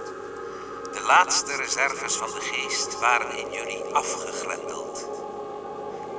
De 0.94 1.02
laatste 1.02 1.56
reserves 1.56 2.16
van 2.16 2.32
de 2.32 2.42
geest 2.42 3.00
waren 3.00 3.38
in 3.38 3.52
jullie 3.52 3.84
afgegrendeld. 3.84 5.08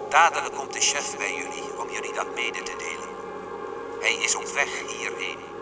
Dadelijk 0.08 0.54
komt 0.54 0.72
de 0.72 0.80
chef 0.80 1.16
bij 1.16 1.34
jullie 1.34 1.78
om 1.78 1.90
jullie 1.90 2.12
dat 2.12 2.34
mede 2.34 2.62
te 2.62 2.76
delen. 2.76 3.14
Hij 4.00 4.14
is 4.14 4.34
op 4.34 4.48
weg 4.48 4.80
hierheen. 4.86 5.53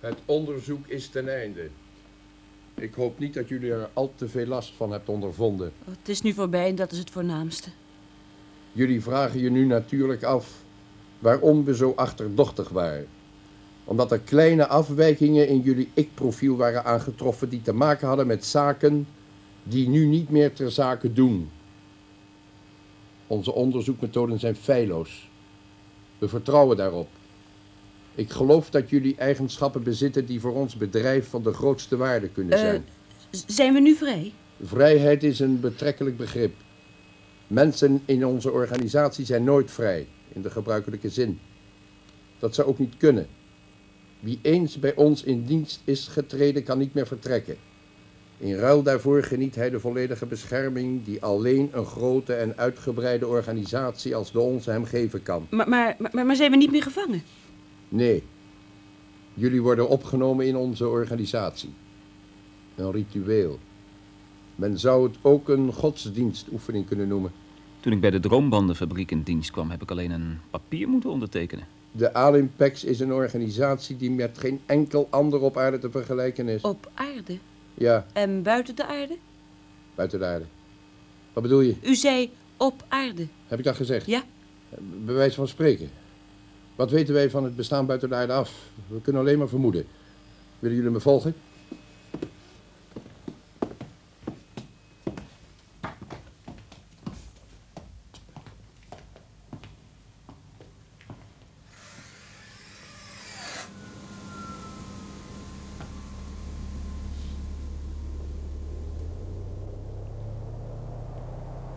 Het 0.00 0.18
onderzoek 0.24 0.86
is 0.86 1.08
ten 1.08 1.34
einde. 1.40 1.68
Ik 2.74 2.94
hoop 2.94 3.18
niet 3.18 3.34
dat 3.34 3.48
jullie 3.48 3.72
er 3.72 3.88
al 3.92 4.12
te 4.16 4.28
veel 4.28 4.46
last 4.46 4.72
van 4.76 4.92
hebt 4.92 5.08
ondervonden. 5.08 5.72
Oh, 5.80 5.94
het 5.98 6.08
is 6.08 6.22
nu 6.22 6.32
voorbij 6.32 6.68
en 6.68 6.74
dat 6.74 6.92
is 6.92 6.98
het 6.98 7.10
voornaamste. 7.10 7.68
Jullie 8.72 9.02
vragen 9.02 9.40
je 9.40 9.50
nu 9.50 9.66
natuurlijk 9.66 10.22
af 10.22 10.62
waarom 11.18 11.64
we 11.64 11.76
zo 11.76 11.92
achterdochtig 11.96 12.68
waren. 12.68 13.06
Omdat 13.84 14.12
er 14.12 14.18
kleine 14.18 14.66
afwijkingen 14.66 15.48
in 15.48 15.60
jullie 15.60 15.90
ik-profiel 15.94 16.56
waren 16.56 16.84
aangetroffen 16.84 17.48
die 17.48 17.62
te 17.62 17.72
maken 17.72 18.08
hadden 18.08 18.26
met 18.26 18.44
zaken 18.44 19.06
die 19.62 19.88
nu 19.88 20.06
niet 20.06 20.30
meer 20.30 20.52
ter 20.52 20.70
zake 20.70 21.12
doen. 21.12 21.50
Onze 23.26 23.52
onderzoekmethoden 23.52 24.38
zijn 24.38 24.56
feilloos. 24.56 25.30
We 26.18 26.28
vertrouwen 26.28 26.76
daarop. 26.76 27.08
Ik 28.18 28.30
geloof 28.30 28.70
dat 28.70 28.90
jullie 28.90 29.14
eigenschappen 29.16 29.82
bezitten 29.82 30.26
die 30.26 30.40
voor 30.40 30.54
ons 30.54 30.76
bedrijf 30.76 31.28
van 31.28 31.42
de 31.42 31.52
grootste 31.52 31.96
waarde 31.96 32.28
kunnen 32.28 32.52
Eh, 32.52 32.58
zijn. 32.60 32.84
zijn 33.30 33.72
we 33.74 33.80
nu 33.80 33.94
vrij? 33.94 34.32
Vrijheid 34.62 35.22
is 35.22 35.38
een 35.40 35.60
betrekkelijk 35.60 36.16
begrip. 36.16 36.54
Mensen 37.46 38.02
in 38.04 38.26
onze 38.26 38.50
organisatie 38.50 39.24
zijn 39.24 39.44
nooit 39.44 39.70
vrij, 39.70 40.06
in 40.32 40.42
de 40.42 40.50
gebruikelijke 40.50 41.08
zin. 41.08 41.38
Dat 42.38 42.54
zou 42.54 42.68
ook 42.68 42.78
niet 42.78 42.96
kunnen. 42.96 43.26
Wie 44.20 44.38
eens 44.42 44.78
bij 44.78 44.94
ons 44.94 45.22
in 45.22 45.44
dienst 45.44 45.80
is 45.84 46.08
getreden, 46.08 46.62
kan 46.62 46.78
niet 46.78 46.94
meer 46.94 47.06
vertrekken. 47.06 47.56
In 48.38 48.54
ruil 48.54 48.82
daarvoor 48.82 49.22
geniet 49.22 49.54
hij 49.54 49.70
de 49.70 49.80
volledige 49.80 50.26
bescherming 50.26 51.04
die 51.04 51.22
alleen 51.22 51.68
een 51.72 51.84
grote 51.86 52.34
en 52.34 52.56
uitgebreide 52.56 53.26
organisatie 53.26 54.14
als 54.16 54.32
de 54.32 54.40
onze 54.40 54.70
hem 54.70 54.84
geven 54.84 55.22
kan. 55.22 55.46
Maar, 55.50 55.68
maar, 55.68 55.96
maar, 56.12 56.26
maar 56.26 56.36
zijn 56.36 56.50
we 56.50 56.56
niet 56.56 56.70
meer 56.70 56.82
gevangen? 56.82 57.22
Nee. 57.88 58.22
Jullie 59.34 59.62
worden 59.62 59.88
opgenomen 59.88 60.46
in 60.46 60.56
onze 60.56 60.88
organisatie. 60.88 61.70
Een 62.74 62.92
ritueel. 62.92 63.58
Men 64.54 64.78
zou 64.78 65.08
het 65.08 65.16
ook 65.22 65.48
een 65.48 65.72
godsdienstoefening 65.72 66.86
kunnen 66.86 67.08
noemen. 67.08 67.32
Toen 67.80 67.92
ik 67.92 68.00
bij 68.00 68.10
de 68.10 68.20
droombandenfabriek 68.20 69.10
in 69.10 69.22
dienst 69.22 69.50
kwam, 69.50 69.70
heb 69.70 69.82
ik 69.82 69.90
alleen 69.90 70.10
een 70.10 70.38
papier 70.50 70.88
moeten 70.88 71.10
ondertekenen. 71.10 71.66
De 71.92 72.14
Alimpex 72.14 72.84
is 72.84 73.00
een 73.00 73.12
organisatie 73.12 73.96
die 73.96 74.10
met 74.10 74.38
geen 74.38 74.60
enkel 74.66 75.06
ander 75.10 75.40
op 75.40 75.56
aarde 75.56 75.78
te 75.78 75.90
vergelijken 75.90 76.48
is. 76.48 76.62
Op 76.62 76.90
aarde? 76.94 77.38
Ja, 77.74 78.06
En 78.12 78.42
buiten 78.42 78.76
de 78.76 78.86
aarde? 78.86 79.16
buiten 79.94 80.18
de 80.18 80.24
aarde. 80.24 80.44
Wat 81.32 81.42
bedoel 81.42 81.60
je? 81.60 81.76
U 81.82 81.94
zei 81.94 82.30
op 82.56 82.84
aarde. 82.88 83.26
Heb 83.46 83.58
ik 83.58 83.64
dat 83.64 83.76
gezegd? 83.76 84.06
Ja. 84.06 84.22
Bij 85.04 85.14
wijze 85.14 85.34
van 85.34 85.48
spreken. 85.48 85.90
Wat 86.78 86.90
weten 86.90 87.14
wij 87.14 87.30
van 87.30 87.44
het 87.44 87.56
bestaan 87.56 87.86
buiten 87.86 88.08
de 88.08 88.14
aarde 88.14 88.32
af? 88.32 88.52
We 88.86 89.00
kunnen 89.00 89.22
alleen 89.22 89.38
maar 89.38 89.48
vermoeden. 89.48 89.86
Willen 90.58 90.76
jullie 90.76 90.90
me 90.92 91.00
volgen? 91.00 91.34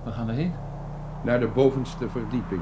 Waar 0.03 0.13
gaan 0.13 0.25
we 0.25 0.33
heen? 0.33 0.53
Naar 1.23 1.39
de 1.39 1.47
bovenste 1.47 2.09
verdieping. 2.09 2.61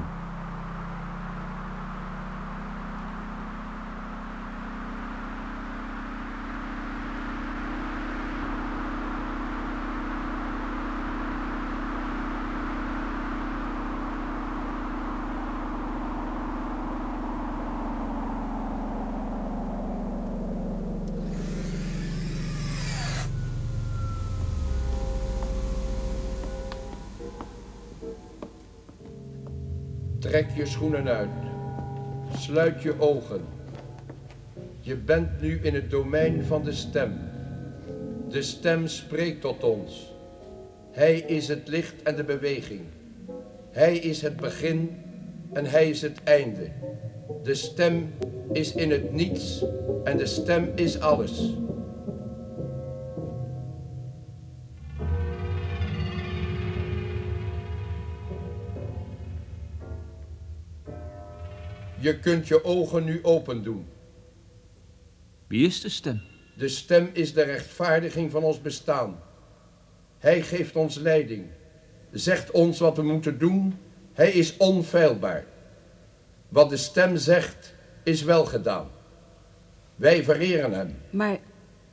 Schoenen 30.70 31.08
uit. 31.08 31.28
Sluit 32.36 32.82
je 32.82 33.00
ogen. 33.00 33.40
Je 34.80 34.96
bent 34.96 35.40
nu 35.40 35.60
in 35.62 35.74
het 35.74 35.90
domein 35.90 36.44
van 36.44 36.64
de 36.64 36.72
stem. 36.72 37.12
De 38.28 38.42
stem 38.42 38.86
spreekt 38.86 39.40
tot 39.40 39.64
ons. 39.64 40.12
Hij 40.90 41.18
is 41.18 41.48
het 41.48 41.68
licht 41.68 42.02
en 42.02 42.16
de 42.16 42.24
beweging. 42.24 42.80
Hij 43.70 43.96
is 43.96 44.22
het 44.22 44.36
begin 44.36 44.90
en 45.52 45.66
hij 45.66 45.88
is 45.88 46.02
het 46.02 46.22
einde. 46.24 46.68
De 47.42 47.54
stem 47.54 48.12
is 48.52 48.74
in 48.74 48.90
het 48.90 49.12
niets 49.12 49.64
en 50.04 50.16
de 50.16 50.26
stem 50.26 50.72
is 50.74 51.00
alles. 51.00 51.54
Je 62.00 62.18
kunt 62.18 62.48
je 62.48 62.64
ogen 62.64 63.04
nu 63.04 63.18
open 63.22 63.62
doen. 63.62 63.86
Wie 65.46 65.66
is 65.66 65.80
de 65.80 65.88
stem? 65.88 66.20
De 66.56 66.68
stem 66.68 67.10
is 67.12 67.32
de 67.32 67.42
rechtvaardiging 67.42 68.30
van 68.30 68.42
ons 68.42 68.60
bestaan. 68.60 69.22
Hij 70.18 70.42
geeft 70.42 70.76
ons 70.76 70.96
leiding, 70.96 71.46
zegt 72.12 72.50
ons 72.50 72.78
wat 72.78 72.96
we 72.96 73.02
moeten 73.02 73.38
doen. 73.38 73.78
Hij 74.12 74.30
is 74.30 74.56
onfeilbaar. 74.56 75.44
Wat 76.48 76.70
de 76.70 76.76
stem 76.76 77.16
zegt, 77.16 77.74
is 78.02 78.22
wel 78.22 78.44
gedaan. 78.44 78.88
Wij 79.96 80.24
vereren 80.24 80.72
hem. 80.72 80.96
Maar 81.10 81.38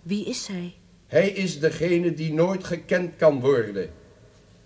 wie 0.02 0.26
is 0.26 0.48
hij? 0.48 0.76
Hij 1.08 1.30
is 1.30 1.60
degene 1.60 2.14
die 2.14 2.34
nooit 2.34 2.64
gekend 2.64 3.16
kan 3.16 3.40
worden 3.40 3.90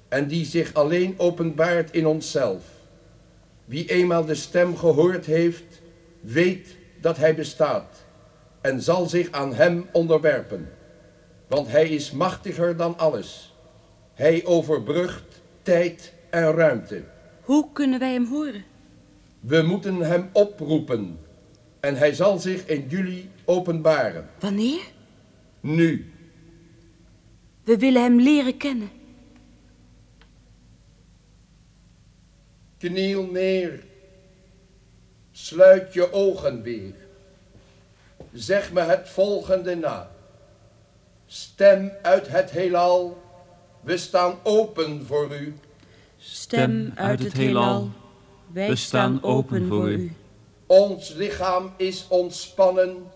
en 0.10 0.28
die 0.28 0.46
zich 0.46 0.74
alleen 0.74 1.20
openbaart 1.20 1.92
in 1.92 2.06
onszelf. 2.06 2.64
Wie 3.66 3.90
eenmaal 3.90 4.26
de 4.26 4.36
stem 4.36 4.78
gehoord 4.78 5.26
heeft, 5.26 5.82
weet 6.20 6.76
dat 7.02 7.18
hij 7.18 7.36
bestaat 7.36 8.06
en 8.62 8.82
zal 8.82 9.06
zich 9.06 9.32
aan 9.32 9.54
hem 9.54 9.88
onderwerpen. 9.92 10.70
Want 11.48 11.68
hij 11.68 11.90
is 11.90 12.12
machtiger 12.12 12.78
dan 12.78 12.98
alles. 12.98 13.56
Hij 14.14 14.46
overbrugt 14.46 15.42
tijd 15.62 16.14
en 16.30 16.52
ruimte. 16.52 17.04
Hoe 17.42 17.68
kunnen 17.74 18.00
wij 18.00 18.14
hem 18.14 18.26
horen? 18.26 18.64
We 19.40 19.62
moeten 19.62 20.00
hem 20.00 20.30
oproepen 20.32 21.20
en 21.80 21.96
hij 21.96 22.14
zal 22.14 22.40
zich 22.40 22.66
in 22.66 22.86
jullie 22.88 23.30
openbaren. 23.46 24.30
Wanneer? 24.40 24.82
Nu. 25.60 26.12
We 27.64 27.78
willen 27.78 28.02
hem 28.02 28.20
leren 28.20 28.58
kennen. 28.58 28.90
Kniel 32.82 33.24
neer. 33.32 33.84
Sluit 35.32 35.94
je 35.94 36.14
ogen 36.14 36.62
weer. 36.62 36.94
Zeg 38.34 38.72
me 38.72 38.82
het 38.82 39.10
volgende 39.10 39.76
na. 39.76 40.12
Stem 41.26 41.92
uit 42.02 42.28
het 42.28 42.52
heelal. 42.52 43.22
We 43.82 43.98
staan 43.98 44.36
open 44.44 45.06
voor 45.06 45.36
u. 45.42 45.56
Stem 46.18 46.92
uit 46.96 47.24
het 47.24 47.34
heelal. 47.34 47.90
Wij 48.48 48.76
staan 48.76 49.24
open 49.24 49.68
voor 49.68 49.92
u. 49.92 50.16
Ons 50.66 51.14
lichaam 51.14 51.74
is 51.78 52.06
ontspannen 52.10 53.12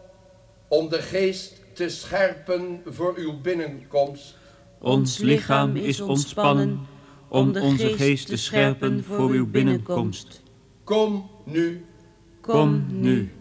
om 0.67 0.89
de 0.89 1.01
geest 1.01 1.61
te 1.73 1.89
scherpen 1.89 2.81
voor 2.85 3.13
uw 3.17 3.41
binnenkomst. 3.41 4.35
Ons 4.79 5.17
lichaam 5.17 5.75
is 5.75 6.01
ontspannen 6.01 6.93
om 7.27 7.55
onze 7.57 7.87
geest 7.97 8.27
te 8.27 8.37
scherpen 8.37 9.03
voor 9.03 9.29
uw 9.29 9.47
binnenkomst. 9.47 10.41
Kom 10.83 11.29
nu. 11.43 11.85
Kom 12.41 12.85
nu. 12.89 13.33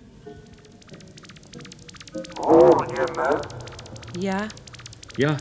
Hoor 2.40 2.86
je 2.86 3.04
me? 3.16 3.38
Ja, 4.20 4.46
Ja, 5.16 5.36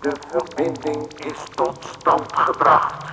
De 0.00 0.12
verbinding 0.28 1.12
is 1.24 1.38
tot 1.54 1.84
stand 1.98 2.32
gebracht. 2.32 3.04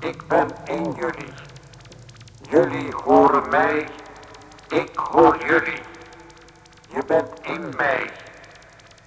Ik 0.00 0.22
ben 0.28 0.48
in 0.64 0.94
jullie. 0.98 1.32
Jullie 2.50 2.92
horen 3.04 3.48
mij. 3.50 3.88
Ik 4.68 4.90
hoor 4.94 5.38
jullie. 5.48 5.80
Je 6.94 7.02
bent 7.06 7.30
in 7.42 7.60
mij. 7.76 8.10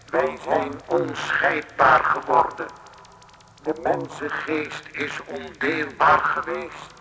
Wij 0.10 0.38
zijn 0.44 0.72
onscheidbaar 0.88 2.04
geworden. 2.04 2.66
De 3.64 3.74
mensengeest 3.84 4.88
is 4.92 5.20
ondeelbaar 5.26 6.20
geweest. 6.20 6.94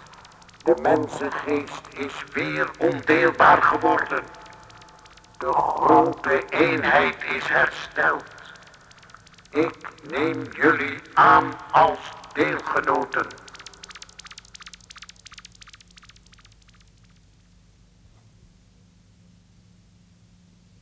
De 0.65 0.75
mensengeest 0.83 1.89
is 1.97 2.25
weer 2.33 2.71
ondeelbaar 2.79 3.63
geworden. 3.63 4.25
De 5.39 5.53
grote 5.53 6.45
eenheid 6.51 7.17
is 7.37 7.49
hersteld. 7.49 8.25
Ik 9.51 9.89
neem 10.11 10.43
jullie 10.53 10.99
aan 11.15 11.53
als 11.73 11.99
deelgenoten. 12.33 13.27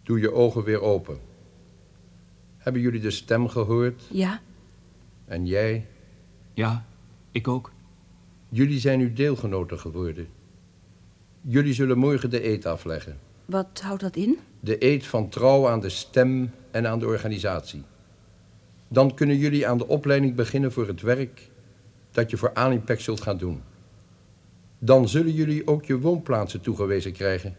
Doe 0.02 0.20
je 0.20 0.32
ogen 0.32 0.64
weer 0.64 0.80
open. 0.80 1.20
Hebben 2.56 2.82
jullie 2.82 3.00
de 3.00 3.10
stem 3.10 3.48
gehoord? 3.48 4.02
Ja. 4.08 4.40
En 5.28 5.46
jij? 5.46 5.86
Ja, 6.54 6.86
ik 7.32 7.48
ook. 7.48 7.72
Jullie 8.48 8.78
zijn 8.78 8.98
nu 8.98 9.12
deelgenoten 9.12 9.78
geworden. 9.78 10.28
Jullie 11.40 11.72
zullen 11.72 11.98
morgen 11.98 12.30
de 12.30 12.48
eed 12.48 12.66
afleggen. 12.66 13.18
Wat 13.44 13.80
houdt 13.82 14.00
dat 14.00 14.16
in? 14.16 14.38
De 14.60 14.84
eed 14.84 15.06
van 15.06 15.28
trouw 15.28 15.68
aan 15.68 15.80
de 15.80 15.88
stem 15.88 16.50
en 16.70 16.86
aan 16.86 16.98
de 16.98 17.06
organisatie. 17.06 17.82
Dan 18.88 19.14
kunnen 19.14 19.36
jullie 19.36 19.68
aan 19.68 19.78
de 19.78 19.88
opleiding 19.88 20.34
beginnen 20.34 20.72
voor 20.72 20.86
het 20.86 21.00
werk 21.00 21.50
dat 22.10 22.30
je 22.30 22.36
voor 22.36 22.54
Alimpec 22.54 23.00
zult 23.00 23.20
gaan 23.20 23.38
doen. 23.38 23.62
Dan 24.78 25.08
zullen 25.08 25.32
jullie 25.32 25.66
ook 25.66 25.84
je 25.84 25.98
woonplaatsen 26.00 26.60
toegewezen 26.60 27.12
krijgen. 27.12 27.56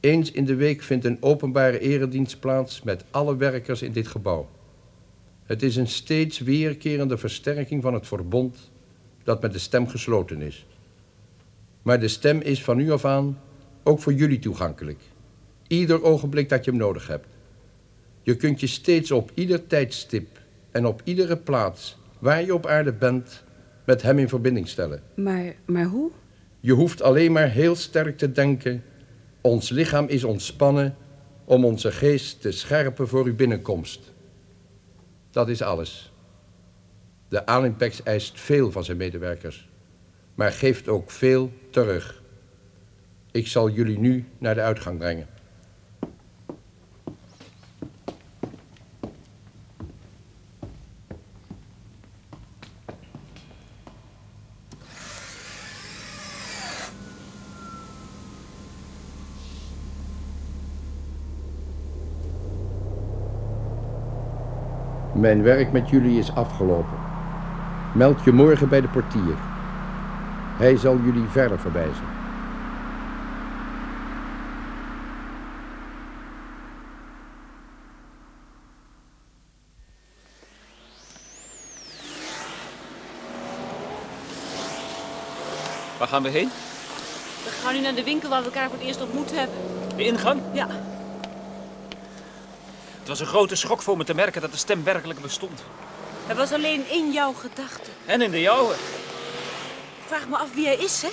Eens 0.00 0.32
in 0.32 0.44
de 0.44 0.54
week 0.54 0.82
vindt 0.82 1.04
een 1.04 1.22
openbare 1.22 1.78
eredienst 1.78 2.40
plaats 2.40 2.82
met 2.82 3.04
alle 3.10 3.36
werkers 3.36 3.82
in 3.82 3.92
dit 3.92 4.06
gebouw. 4.06 4.48
Het 5.50 5.62
is 5.62 5.76
een 5.76 5.86
steeds 5.86 6.38
weerkerende 6.38 7.18
versterking 7.18 7.82
van 7.82 7.94
het 7.94 8.06
verbond 8.06 8.70
dat 9.22 9.42
met 9.42 9.52
de 9.52 9.58
stem 9.58 9.88
gesloten 9.88 10.42
is. 10.42 10.66
Maar 11.82 12.00
de 12.00 12.08
stem 12.08 12.40
is 12.40 12.64
van 12.64 12.76
nu 12.76 12.90
af 12.90 13.04
aan 13.04 13.38
ook 13.82 14.00
voor 14.00 14.12
jullie 14.12 14.38
toegankelijk. 14.38 14.98
Ieder 15.66 16.02
ogenblik 16.02 16.48
dat 16.48 16.64
je 16.64 16.70
hem 16.70 16.80
nodig 16.80 17.06
hebt. 17.06 17.26
Je 18.22 18.36
kunt 18.36 18.60
je 18.60 18.66
steeds 18.66 19.10
op 19.10 19.30
ieder 19.34 19.66
tijdstip 19.66 20.28
en 20.70 20.86
op 20.86 21.00
iedere 21.04 21.36
plaats 21.36 21.98
waar 22.18 22.44
je 22.44 22.54
op 22.54 22.66
aarde 22.66 22.92
bent 22.92 23.44
met 23.84 24.02
hem 24.02 24.18
in 24.18 24.28
verbinding 24.28 24.68
stellen. 24.68 25.02
Maar, 25.14 25.54
maar 25.64 25.86
hoe? 25.86 26.10
Je 26.60 26.72
hoeft 26.72 27.02
alleen 27.02 27.32
maar 27.32 27.50
heel 27.50 27.74
sterk 27.74 28.18
te 28.18 28.32
denken. 28.32 28.82
Ons 29.40 29.70
lichaam 29.70 30.06
is 30.06 30.24
ontspannen 30.24 30.96
om 31.44 31.64
onze 31.64 31.92
geest 31.92 32.40
te 32.40 32.50
scherpen 32.50 33.08
voor 33.08 33.24
uw 33.24 33.34
binnenkomst. 33.34 34.09
Dat 35.30 35.48
is 35.48 35.62
alles. 35.62 36.12
De 37.28 37.46
Alimpex 37.46 38.02
eist 38.02 38.40
veel 38.40 38.70
van 38.70 38.84
zijn 38.84 38.96
medewerkers, 38.96 39.68
maar 40.34 40.52
geeft 40.52 40.88
ook 40.88 41.10
veel 41.10 41.52
terug. 41.70 42.22
Ik 43.30 43.46
zal 43.46 43.70
jullie 43.70 43.98
nu 43.98 44.28
naar 44.38 44.54
de 44.54 44.60
uitgang 44.60 44.98
brengen. 44.98 45.26
Mijn 65.30 65.42
werk 65.42 65.72
met 65.72 65.90
jullie 65.90 66.18
is 66.18 66.34
afgelopen. 66.34 66.98
Meld 67.94 68.24
je 68.24 68.32
morgen 68.32 68.68
bij 68.68 68.80
de 68.80 68.88
portier. 68.88 69.34
Hij 70.56 70.76
zal 70.76 70.98
jullie 71.04 71.28
verder 71.28 71.58
verwijzen. 71.58 72.04
Waar 85.98 86.08
gaan 86.08 86.22
we 86.22 86.28
heen? 86.28 86.48
We 87.44 87.58
gaan 87.62 87.74
nu 87.74 87.80
naar 87.80 87.94
de 87.94 88.04
winkel 88.04 88.28
waar 88.28 88.40
we 88.40 88.46
elkaar 88.46 88.68
voor 88.68 88.78
het 88.78 88.86
eerst 88.86 89.02
ontmoet 89.02 89.30
hebben. 89.34 89.56
De 89.96 90.04
ingang? 90.04 90.40
Ja. 90.52 90.68
Het 93.10 93.18
was 93.18 93.28
een 93.28 93.34
grote 93.34 93.54
schok 93.54 93.82
voor 93.82 93.96
me 93.96 94.04
te 94.04 94.14
merken 94.14 94.40
dat 94.40 94.52
de 94.52 94.58
stem 94.58 94.84
werkelijk 94.84 95.20
bestond. 95.20 95.62
Het 96.26 96.36
was 96.36 96.52
alleen 96.52 96.90
in 96.90 97.12
jouw 97.12 97.32
gedachten. 97.32 97.92
En 98.06 98.22
in 98.22 98.30
de 98.30 98.40
jouwe. 98.40 98.74
Vraag 100.06 100.28
me 100.28 100.36
af 100.36 100.54
wie 100.54 100.66
hij 100.66 100.76
is, 100.76 101.02
hè? 101.02 101.08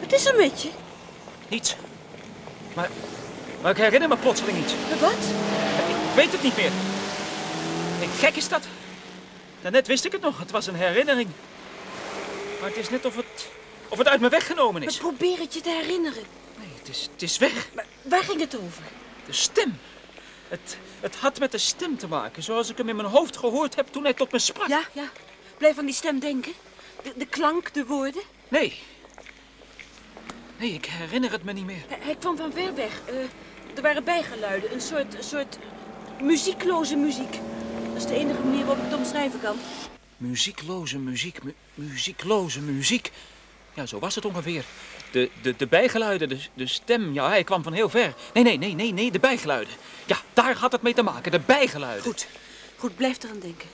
Wat 0.00 0.12
is 0.12 0.26
er 0.26 0.36
met 0.36 0.62
je? 0.62 0.70
Niets. 1.48 1.76
Maar, 2.74 2.90
maar 3.62 3.70
ik 3.70 3.76
herinner 3.76 4.08
me 4.08 4.16
plotseling 4.16 4.58
iets. 4.58 4.72
Wat? 5.00 5.12
Ik 5.88 6.14
weet 6.14 6.32
het 6.32 6.42
niet 6.42 6.56
meer. 6.56 6.70
Nee, 7.98 8.08
gek 8.08 8.36
is 8.36 8.48
dat. 8.48 8.64
Daarnet 9.62 9.86
wist 9.86 10.04
ik 10.04 10.12
het 10.12 10.20
nog. 10.20 10.38
Het 10.38 10.50
was 10.50 10.66
een 10.66 10.74
herinnering. 10.74 11.28
Maar 12.60 12.68
het 12.68 12.78
is 12.78 12.90
net 12.90 13.04
of 13.04 13.16
het, 13.16 13.48
of 13.88 13.98
het 13.98 14.08
uit 14.08 14.20
me 14.20 14.28
weggenomen 14.28 14.82
is. 14.82 15.00
Maar 15.00 15.12
probeer 15.12 15.38
het 15.38 15.54
je 15.54 15.60
te 15.60 15.70
herinneren. 15.70 16.24
Nee, 16.58 16.68
het 16.78 16.88
is, 16.88 17.08
het 17.12 17.22
is 17.22 17.38
weg. 17.38 17.68
Maar 17.74 17.86
waar 18.02 18.22
ging 18.22 18.40
het 18.40 18.56
over? 18.56 18.82
De 19.26 19.32
stem. 19.32 19.78
Het, 20.48 20.78
het 21.00 21.16
had 21.16 21.38
met 21.38 21.52
de 21.52 21.58
stem 21.58 21.98
te 21.98 22.08
maken, 22.08 22.42
zoals 22.42 22.70
ik 22.70 22.76
hem 22.76 22.88
in 22.88 22.96
mijn 22.96 23.08
hoofd 23.08 23.36
gehoord 23.36 23.76
heb 23.76 23.86
toen 23.86 24.02
hij 24.02 24.14
tot 24.14 24.32
me 24.32 24.38
sprak. 24.38 24.68
Ja, 24.68 24.82
ja. 24.92 25.08
Blijf 25.58 25.78
aan 25.78 25.86
die 25.86 25.94
stem 25.94 26.18
denken. 26.18 26.52
De, 27.02 27.12
de 27.16 27.26
klank, 27.26 27.74
de 27.74 27.86
woorden. 27.86 28.22
Nee. 28.48 28.80
Nee, 30.58 30.72
ik 30.72 30.84
herinner 30.84 31.30
het 31.30 31.44
me 31.44 31.52
niet 31.52 31.64
meer. 31.64 31.84
Hij, 31.88 31.98
hij 32.00 32.16
kwam 32.16 32.36
van 32.36 32.52
ver 32.52 32.74
weg. 32.74 33.00
Eh, 33.04 33.14
er 33.74 33.82
waren 33.82 34.04
bijgeluiden. 34.04 34.72
Een 34.72 34.80
soort, 34.80 35.14
een 35.14 35.24
soort 35.24 35.58
muziekloze 36.20 36.96
muziek. 36.96 37.40
Dat 37.92 37.96
is 37.96 38.06
de 38.06 38.14
enige 38.14 38.40
manier 38.40 38.64
waarop 38.66 38.84
ik 38.84 38.90
het 38.90 38.98
omschrijven 38.98 39.40
kan. 39.40 39.56
Muziekloze 40.16 40.98
muziek, 40.98 41.42
mu 41.42 41.54
muziekloze 41.74 42.60
muziek. 42.60 43.12
Ja, 43.74 43.86
zo 43.86 43.98
was 43.98 44.14
het 44.14 44.24
ongeveer. 44.24 44.64
De, 45.10 45.30
de, 45.42 45.54
de 45.56 45.66
bijgeluiden, 45.66 46.28
de, 46.28 46.38
de 46.54 46.66
stem, 46.66 47.12
ja, 47.14 47.28
hij 47.28 47.44
kwam 47.44 47.62
van 47.62 47.72
heel 47.72 47.88
ver. 47.88 48.14
Nee, 48.32 48.44
nee, 48.44 48.58
nee, 48.58 48.74
nee, 48.74 48.92
nee, 48.92 49.10
de 49.10 49.18
bijgeluiden. 49.18 49.74
Ja, 50.06 50.16
daar 50.32 50.56
had 50.56 50.72
het 50.72 50.82
mee 50.82 50.94
te 50.94 51.02
maken, 51.02 51.32
de 51.32 51.40
bijgeluiden. 51.40 52.02
Goed, 52.02 52.26
goed, 52.76 52.96
blijf 52.96 53.22
eraan 53.22 53.40
denken. 53.40 53.68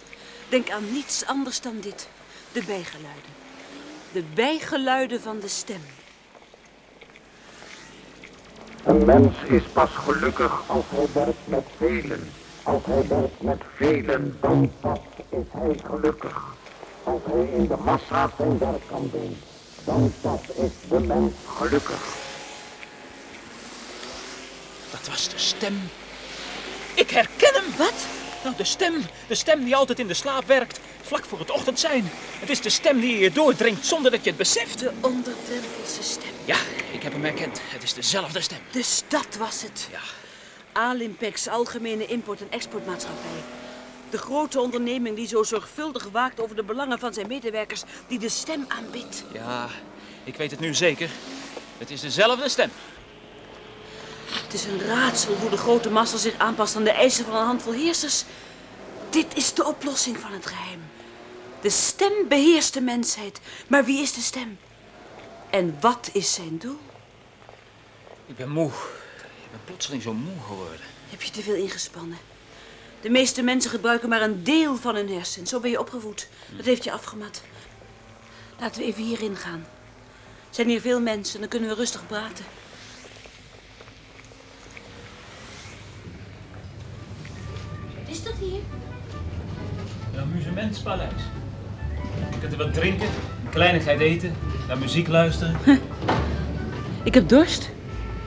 Denk 0.48 0.70
aan 0.70 0.92
niets 0.92 1.26
anders 1.26 1.60
dan 1.60 1.80
dit. 1.80 2.08
De 2.52 2.62
bijgeluiden. 2.66 3.30
De 4.12 4.22
bijgeluiden 4.34 5.20
van 5.20 5.40
de 5.40 5.48
stem. 5.48 5.80
Een 8.84 9.04
mens 9.04 9.36
is 9.48 9.62
pas 9.72 9.90
gelukkig 9.90 10.62
als 10.66 10.84
hij 10.88 11.06
werkt 11.12 11.46
met 11.46 11.64
velen. 11.76 12.30
Als 12.62 12.82
hij 12.84 13.06
werkt 13.08 13.42
met 13.42 13.62
velen, 13.76 14.36
dan 14.40 14.72
pas 14.80 14.98
is 15.28 15.46
hij 15.50 15.76
gelukkig. 15.84 16.54
Als 17.04 17.20
hij 17.24 17.44
in 17.44 17.66
de 17.66 17.76
massa 17.84 18.30
zijn 18.36 18.58
werk 18.58 18.82
kan 18.88 19.10
doen, 19.12 19.36
dan 19.84 20.12
pas 20.20 20.40
is 20.54 20.70
de 20.88 21.00
mens 21.00 21.32
gelukkig. 21.56 22.20
Dat 24.90 25.08
was 25.08 25.28
de 25.28 25.38
stem. 25.38 25.90
Ik 26.94 27.10
herken 27.10 27.54
hem. 27.54 27.76
Wat? 27.76 27.94
Nou, 28.44 28.56
de 28.56 28.64
stem. 28.64 28.94
De 29.26 29.34
stem 29.34 29.64
die 29.64 29.76
altijd 29.76 29.98
in 29.98 30.06
de 30.06 30.14
slaap 30.14 30.46
werkt, 30.46 30.80
vlak 31.02 31.24
voor 31.24 31.38
het 31.38 31.50
ochtend 31.50 31.80
zijn. 31.80 32.10
Het 32.38 32.50
is 32.50 32.60
de 32.60 32.70
stem 32.70 33.00
die 33.00 33.18
je 33.18 33.32
doordringt 33.32 33.86
zonder 33.86 34.10
dat 34.10 34.24
je 34.24 34.28
het 34.28 34.38
beseft. 34.38 34.78
De 34.78 34.90
onderdrempelse 35.00 36.02
stem. 36.02 36.32
Ja, 36.44 36.56
ik 36.92 37.02
heb 37.02 37.12
hem 37.12 37.24
herkend. 37.24 37.60
Het 37.62 37.82
is 37.82 37.94
dezelfde 37.94 38.40
stem. 38.40 38.58
Dus 38.70 39.02
dat 39.08 39.26
was 39.38 39.62
het. 39.62 39.88
Ja. 39.90 40.00
Alimpex, 40.72 41.48
Algemene 41.48 42.06
Import- 42.06 42.40
en 42.40 42.50
Exportmaatschappij. 42.50 43.61
De 44.12 44.18
grote 44.18 44.60
onderneming 44.60 45.16
die 45.16 45.26
zo 45.26 45.42
zorgvuldig 45.42 46.08
waakt 46.10 46.40
over 46.40 46.56
de 46.56 46.62
belangen 46.62 46.98
van 46.98 47.12
zijn 47.14 47.26
medewerkers, 47.26 47.82
die 48.08 48.18
de 48.18 48.28
stem 48.28 48.64
aanbidt. 48.68 49.24
Ja, 49.32 49.68
ik 50.24 50.36
weet 50.36 50.50
het 50.50 50.60
nu 50.60 50.74
zeker. 50.74 51.10
Het 51.78 51.90
is 51.90 52.00
dezelfde 52.00 52.48
stem. 52.48 52.70
Het 54.26 54.54
is 54.54 54.64
een 54.64 54.80
raadsel 54.80 55.34
hoe 55.34 55.50
de 55.50 55.56
grote 55.56 55.90
massa 55.90 56.16
zich 56.16 56.38
aanpast 56.38 56.76
aan 56.76 56.84
de 56.84 56.90
eisen 56.90 57.24
van 57.24 57.34
een 57.34 57.46
handvol 57.46 57.72
heersers. 57.72 58.24
Dit 59.10 59.36
is 59.36 59.54
de 59.54 59.64
oplossing 59.64 60.18
van 60.18 60.32
het 60.32 60.46
geheim. 60.46 60.80
De 61.60 61.70
stem 61.70 62.12
beheerst 62.28 62.74
de 62.74 62.80
mensheid. 62.80 63.40
Maar 63.68 63.84
wie 63.84 64.02
is 64.02 64.12
de 64.12 64.20
stem? 64.20 64.58
En 65.50 65.76
wat 65.80 66.10
is 66.12 66.34
zijn 66.34 66.58
doel? 66.58 66.78
Ik 68.26 68.36
ben 68.36 68.50
moe. 68.50 68.70
Ik 69.44 69.50
ben 69.50 69.60
plotseling 69.64 70.02
zo 70.02 70.12
moe 70.12 70.40
geworden. 70.46 70.86
Heb 71.10 71.22
je 71.22 71.30
te 71.30 71.42
veel 71.42 71.54
ingespannen? 71.54 72.18
De 73.02 73.10
meeste 73.10 73.42
mensen 73.42 73.70
gebruiken 73.70 74.08
maar 74.08 74.22
een 74.22 74.44
deel 74.44 74.76
van 74.76 74.94
hun 74.94 75.08
hersens. 75.08 75.50
Zo 75.50 75.60
ben 75.60 75.70
je 75.70 75.80
opgevoed. 75.80 76.28
Dat 76.56 76.64
heeft 76.64 76.84
je 76.84 76.92
afgemat. 76.92 77.42
Laten 78.60 78.80
we 78.80 78.86
even 78.86 79.02
hierin 79.02 79.36
gaan. 79.36 79.64
Zijn 80.50 80.68
hier 80.68 80.80
veel 80.80 81.00
mensen, 81.00 81.40
dan 81.40 81.48
kunnen 81.48 81.68
we 81.68 81.74
rustig 81.74 82.06
praten. 82.06 82.44
Wat 87.98 88.08
is 88.08 88.22
dat 88.22 88.34
hier? 88.40 88.60
Een 90.14 90.20
amusementspaleis. 90.20 91.22
Je 92.30 92.38
kunt 92.40 92.52
er 92.52 92.58
wat 92.58 92.74
drinken, 92.74 93.08
een 93.44 93.50
kleinigheid 93.50 94.00
eten, 94.00 94.34
naar 94.68 94.78
muziek 94.78 95.08
luisteren. 95.08 95.56
Ik 97.04 97.14
heb 97.14 97.28
dorst. 97.28 97.70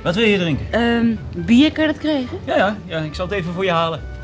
Wat 0.03 0.15
wil 0.15 0.25
je 0.25 0.38
drinken? 0.38 0.67
Ehm 0.71 1.15
bier 1.45 1.71
kan 1.71 1.85
je 1.85 1.91
dat 1.91 2.01
krijgen? 2.01 2.39
Ja, 2.45 2.57
ja, 2.57 2.77
ja, 2.85 2.99
ik 2.99 3.15
zal 3.15 3.25
het 3.25 3.35
even 3.35 3.53
voor 3.53 3.63
je 3.63 3.71
halen. 3.71 4.14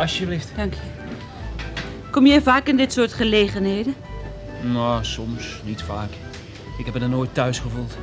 Alsjeblieft. 0.00 0.48
Dank 0.56 0.74
je. 0.74 0.80
Kom 2.10 2.26
jij 2.26 2.42
vaak 2.42 2.66
in 2.66 2.76
dit 2.76 2.92
soort 2.92 3.12
gelegenheden? 3.12 3.94
Nou, 4.62 5.04
soms. 5.04 5.60
Niet 5.64 5.82
vaak. 5.82 6.10
Ik 6.78 6.84
heb 6.84 6.94
me 6.94 7.00
er 7.00 7.08
nooit 7.08 7.34
thuis 7.34 7.58
gevoeld. 7.58 7.96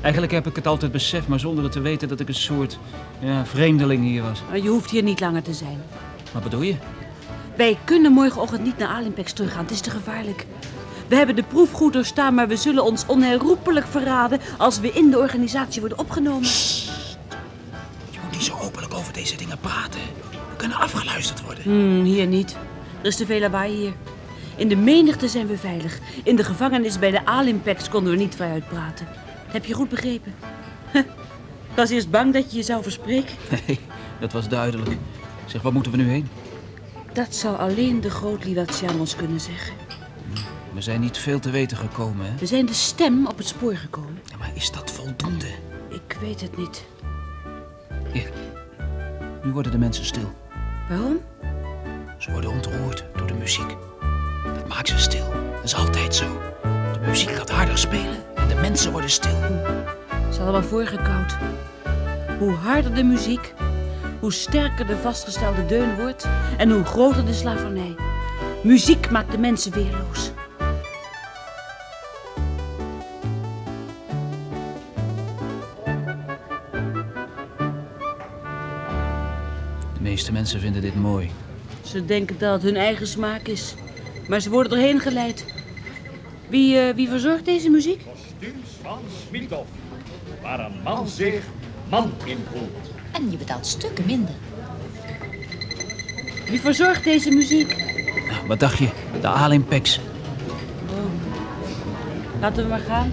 Eigenlijk 0.00 0.32
heb 0.32 0.46
ik 0.46 0.56
het 0.56 0.66
altijd 0.66 0.92
beseft, 0.92 1.28
maar 1.28 1.40
zonder 1.40 1.64
het 1.64 1.72
te 1.72 1.80
weten 1.80 2.08
dat 2.08 2.20
ik 2.20 2.28
een 2.28 2.34
soort 2.34 2.78
ja, 3.18 3.46
vreemdeling 3.46 4.04
hier 4.04 4.22
was. 4.22 4.42
Je 4.62 4.68
hoeft 4.68 4.90
hier 4.90 5.02
niet 5.02 5.20
langer 5.20 5.42
te 5.42 5.52
zijn. 5.54 5.82
Wat 6.32 6.42
bedoel 6.42 6.62
je? 6.62 6.74
Wij 7.56 7.78
kunnen 7.84 8.12
morgenochtend 8.12 8.64
niet 8.64 8.78
naar 8.78 8.88
Alimpex 8.88 9.32
teruggaan. 9.32 9.62
Het 9.62 9.70
is 9.70 9.80
te 9.80 9.90
gevaarlijk. 9.90 10.46
We 11.08 11.16
hebben 11.16 11.36
de 11.36 11.42
proef 11.42 11.72
goed 11.72 11.92
doorstaan, 11.92 12.34
maar 12.34 12.48
we 12.48 12.56
zullen 12.56 12.84
ons 12.84 13.06
onherroepelijk 13.06 13.86
verraden 13.86 14.40
als 14.58 14.80
we 14.80 14.92
in 14.92 15.10
de 15.10 15.18
organisatie 15.18 15.80
worden 15.80 15.98
opgenomen. 15.98 16.48
Je 18.10 18.18
moet 18.22 18.32
niet 18.32 18.42
zo 18.42 18.58
openlijk 18.62 18.94
over 18.94 19.12
deze 19.12 19.36
dingen 19.36 19.58
praten. 19.58 20.00
Kunnen 20.64 20.82
afgeluisterd 20.82 21.42
worden. 21.42 21.62
Hmm, 21.62 22.04
hier 22.04 22.26
niet. 22.26 22.56
Er 23.00 23.06
is 23.06 23.16
te 23.16 23.26
veel 23.26 23.40
lawaai 23.40 23.74
hier. 23.74 23.92
In 24.56 24.68
de 24.68 24.76
menigte 24.76 25.28
zijn 25.28 25.46
we 25.46 25.58
veilig. 25.58 25.98
In 26.22 26.36
de 26.36 26.44
gevangenis 26.44 26.98
bij 26.98 27.10
de 27.10 27.26
Alimpex 27.26 27.88
konden 27.88 28.12
we 28.12 28.18
niet 28.18 28.34
vrij 28.34 28.50
uitpraten. 28.50 29.06
Dat 29.44 29.52
heb 29.52 29.64
je 29.64 29.74
goed 29.74 29.88
begrepen. 29.88 30.34
Ik 30.92 31.76
was 31.76 31.90
eerst 31.90 32.10
bang 32.10 32.32
dat 32.32 32.50
je 32.50 32.56
je 32.56 32.62
zou 32.62 32.82
verspreken. 32.82 33.34
Nee, 33.66 33.80
dat 34.20 34.32
was 34.32 34.48
duidelijk. 34.48 34.90
Zeg, 35.46 35.62
waar 35.62 35.72
moeten 35.72 35.92
we 35.92 35.98
nu 35.98 36.08
heen? 36.08 36.28
Dat 37.12 37.34
zal 37.34 37.56
alleen 37.56 38.00
de 38.00 38.10
groot 38.10 38.44
Liwatian 38.44 39.00
ons 39.00 39.16
kunnen 39.16 39.40
zeggen. 39.40 39.74
We 40.74 40.80
zijn 40.80 41.00
niet 41.00 41.18
veel 41.18 41.40
te 41.40 41.50
weten 41.50 41.76
gekomen, 41.76 42.26
hè? 42.26 42.38
We 42.38 42.46
zijn 42.46 42.66
de 42.66 42.74
stem 42.74 43.26
op 43.26 43.38
het 43.38 43.46
spoor 43.46 43.76
gekomen. 43.76 44.20
Ja, 44.24 44.36
maar 44.36 44.50
is 44.54 44.70
dat 44.70 44.90
voldoende? 44.90 45.48
Ik 45.90 46.16
weet 46.20 46.40
het 46.40 46.56
niet. 46.56 46.84
Hier. 48.12 48.30
Nu 49.42 49.52
worden 49.52 49.72
de 49.72 49.78
mensen 49.78 50.04
stil. 50.04 50.32
Waarom? 50.88 51.20
Ze 52.18 52.32
worden 52.32 52.50
ontroerd 52.50 53.04
door 53.16 53.26
de 53.26 53.34
muziek. 53.34 53.76
Dat 54.54 54.68
maakt 54.68 54.88
ze 54.88 54.98
stil. 54.98 55.32
Dat 55.54 55.64
is 55.64 55.74
altijd 55.74 56.14
zo. 56.14 56.40
De 56.92 56.98
muziek 57.06 57.30
gaat 57.30 57.50
harder 57.50 57.78
spelen 57.78 58.16
en 58.34 58.48
de 58.48 58.54
mensen 58.54 58.92
worden 58.92 59.10
stil. 59.10 59.40
Het 59.40 60.34
is 60.34 60.38
allemaal 60.38 60.62
voorgekoud. 60.62 61.36
Hoe 62.38 62.52
harder 62.52 62.94
de 62.94 63.02
muziek, 63.02 63.54
hoe 64.20 64.32
sterker 64.32 64.86
de 64.86 64.96
vastgestelde 64.96 65.66
deun 65.66 65.96
wordt 65.96 66.28
en 66.56 66.70
hoe 66.70 66.84
groter 66.84 67.26
de 67.26 67.34
slavernij. 67.34 67.94
Muziek 68.62 69.10
maakt 69.10 69.30
de 69.30 69.38
mensen 69.38 69.72
weerloos. 69.72 70.30
Meeste 80.14 80.32
mensen 80.32 80.60
vinden 80.60 80.82
dit 80.82 80.94
mooi. 80.94 81.30
Ze 81.82 82.04
denken 82.04 82.38
dat 82.38 82.52
het 82.52 82.62
hun 82.62 82.76
eigen 82.76 83.06
smaak 83.06 83.46
is. 83.46 83.74
Maar 84.28 84.40
ze 84.40 84.50
worden 84.50 84.78
erheen 84.78 85.00
geleid. 85.00 85.44
Wie, 86.48 86.78
eh, 86.78 86.94
wie 86.94 87.08
verzorgt 87.08 87.44
deze 87.44 87.70
muziek? 87.70 88.04
Kostuums 88.04 88.68
van 88.82 88.98
Smithoff. 89.26 89.68
Waar 90.42 90.60
een 90.60 90.82
man 90.84 91.08
zich 91.08 91.44
man 91.88 92.12
in 92.24 92.38
voelt. 92.52 92.90
En 93.12 93.30
je 93.30 93.36
betaalt 93.36 93.66
stukken 93.66 94.06
minder. 94.06 94.34
Wie 96.48 96.60
verzorgt 96.60 97.04
deze 97.04 97.30
muziek? 97.30 97.76
Nou, 98.28 98.46
wat 98.46 98.60
dacht 98.60 98.78
je? 98.78 98.88
De 99.20 99.28
Alimpex. 99.28 100.00
Oh. 100.88 102.40
Laten 102.40 102.62
we 102.62 102.68
maar 102.68 102.80
gaan. 102.86 103.12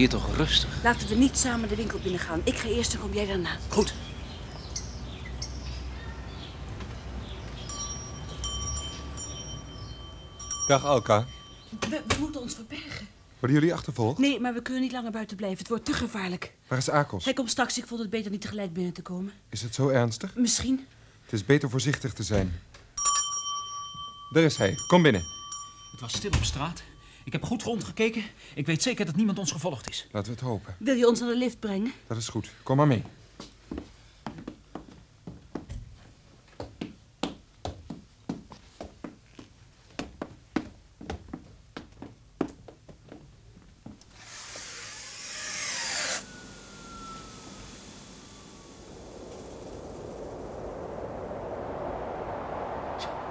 Hier 0.00 0.08
toch 0.08 0.36
rustig? 0.36 0.82
Laten 0.82 1.08
we 1.08 1.14
niet 1.14 1.38
samen 1.38 1.68
de 1.68 1.76
winkel 1.76 1.98
binnengaan. 1.98 2.40
Ik 2.44 2.56
ga 2.56 2.68
eerst 2.68 2.94
en 2.94 3.00
kom 3.00 3.12
jij 3.12 3.26
daarna. 3.26 3.56
Goed. 3.68 3.94
Dag 10.66 10.84
Alka. 10.84 11.26
We, 11.80 12.02
we 12.06 12.16
moeten 12.18 12.40
ons 12.40 12.54
verbergen. 12.54 13.08
Worden 13.38 13.58
jullie 13.58 13.74
achtervolgd? 13.74 14.18
Nee, 14.18 14.40
maar 14.40 14.54
we 14.54 14.62
kunnen 14.62 14.82
niet 14.82 14.92
langer 14.92 15.10
buiten 15.10 15.36
blijven. 15.36 15.58
Het 15.58 15.68
wordt 15.68 15.84
te 15.84 15.92
gevaarlijk. 15.92 16.52
Waar 16.68 16.78
is 16.78 16.88
Akos? 16.88 17.24
Hij 17.24 17.32
komt 17.32 17.50
straks. 17.50 17.78
Ik 17.78 17.86
vond 17.86 18.00
het 18.00 18.10
beter 18.10 18.30
niet 18.30 18.40
tegelijk 18.40 18.72
binnen 18.72 18.92
te 18.92 19.02
komen. 19.02 19.32
Is 19.48 19.62
het 19.62 19.74
zo 19.74 19.88
ernstig? 19.88 20.34
Misschien. 20.34 20.86
Het 21.24 21.32
is 21.32 21.44
beter 21.44 21.70
voorzichtig 21.70 22.12
te 22.12 22.22
zijn. 22.22 22.60
Daar 24.32 24.42
is 24.42 24.56
hij. 24.56 24.74
Kom 24.86 25.02
binnen. 25.02 25.22
Het 25.90 26.00
was 26.00 26.12
stil 26.12 26.30
op 26.30 26.44
straat. 26.44 26.82
Ik 27.30 27.36
heb 27.40 27.44
goed 27.44 27.62
rondgekeken. 27.62 28.22
Ik 28.54 28.66
weet 28.66 28.82
zeker 28.82 29.06
dat 29.06 29.16
niemand 29.16 29.38
ons 29.38 29.52
gevolgd 29.52 29.88
is. 29.88 30.06
Laten 30.10 30.32
we 30.32 30.38
het 30.38 30.48
hopen. 30.48 30.74
Wil 30.78 30.94
je 30.96 31.08
ons 31.08 31.20
naar 31.20 31.28
de 31.28 31.36
lift 31.36 31.58
brengen? 31.60 31.92
Dat 32.06 32.16
is 32.16 32.28
goed. 32.28 32.50
Kom 32.62 32.76
maar 32.76 32.86
mee. 32.86 33.02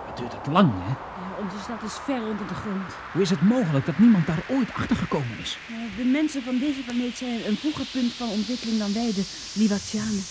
Wat 0.06 0.18
duurt 0.18 0.34
het 0.34 0.48
lang, 0.48 0.72
hè? 0.74 0.88
Ja, 0.90 1.44
onze 1.44 1.60
stad 1.64 1.79
is 1.90 2.00
ver 2.06 2.22
onder 2.22 2.48
de 2.48 2.54
grond. 2.54 2.90
Hoe 3.14 3.22
is 3.22 3.30
het 3.30 3.42
mogelijk 3.42 3.86
dat 3.86 4.00
niemand 4.00 4.28
daar 4.28 4.44
ooit 4.48 4.74
achter 4.74 4.96
gekomen 4.96 5.38
is? 5.42 5.58
Ja, 5.66 6.04
De 6.04 6.10
mensen 6.10 6.44
van 6.44 6.58
deze 6.58 6.82
planeet 6.86 7.18
zijn 7.18 7.48
een 7.48 7.58
vroeger 7.58 7.86
punt 7.94 8.12
van 8.18 8.30
ontwikkeling 8.30 8.80
dan 8.80 8.94
wij, 8.94 9.14
de 9.14 9.24
Liwatianen. 9.54 10.24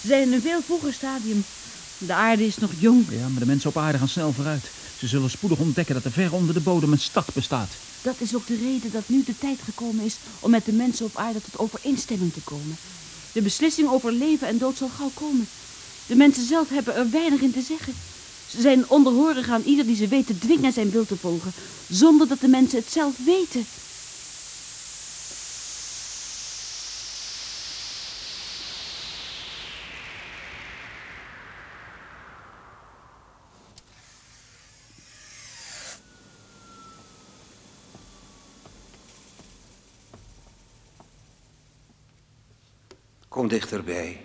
Ze 0.00 0.06
zijn 0.06 0.22
in 0.22 0.32
een 0.32 0.40
veel 0.40 0.62
vroeger 0.62 0.92
stadium. 0.92 1.44
De 1.98 2.14
aarde 2.14 2.46
is 2.46 2.58
nog 2.58 2.70
jong. 2.78 3.04
Ja, 3.10 3.28
maar 3.28 3.40
de 3.40 3.46
mensen 3.46 3.70
op 3.70 3.76
aarde 3.76 3.98
gaan 3.98 4.08
snel 4.08 4.32
vooruit. 4.32 4.70
Ze 4.98 5.06
zullen 5.06 5.30
spoedig 5.30 5.58
ontdekken 5.58 5.94
dat 5.94 6.04
er 6.04 6.12
ver 6.12 6.32
onder 6.32 6.54
de 6.54 6.60
bodem 6.60 6.92
een 6.92 6.98
stad 6.98 7.34
bestaat. 7.34 7.70
Dat 8.02 8.20
is 8.20 8.34
ook 8.34 8.46
de 8.46 8.56
reden 8.56 8.90
dat 8.92 9.08
nu 9.08 9.22
de 9.24 9.38
tijd 9.38 9.58
gekomen 9.62 10.04
is 10.04 10.16
om 10.40 10.50
met 10.50 10.64
de 10.64 10.72
mensen 10.72 11.06
op 11.06 11.16
aarde 11.16 11.40
tot 11.40 11.58
overeenstemming 11.58 12.32
te 12.32 12.40
komen. 12.44 12.76
De 13.32 13.42
beslissing 13.42 13.88
over 13.88 14.12
leven 14.12 14.48
en 14.48 14.58
dood 14.58 14.76
zal 14.76 14.88
gauw 14.88 15.10
komen. 15.14 15.46
De 16.06 16.16
mensen 16.16 16.46
zelf 16.46 16.68
hebben 16.68 16.94
er 16.94 17.10
weinig 17.10 17.40
in 17.40 17.52
te 17.52 17.60
zeggen. 17.60 17.94
Zijn 18.58 18.88
onderhorig 18.88 19.48
aan 19.48 19.62
ieder 19.62 19.86
die 19.86 19.96
ze 19.96 20.08
weet 20.08 20.26
te 20.26 20.38
dwingen 20.38 20.72
zijn 20.72 20.90
wil 20.90 21.06
te 21.06 21.16
volgen, 21.16 21.52
zonder 21.88 22.28
dat 22.28 22.40
de 22.40 22.48
mensen 22.48 22.78
het 22.78 22.92
zelf 22.92 23.24
weten. 23.24 23.64
Kom 43.28 43.48
dichterbij. 43.48 44.20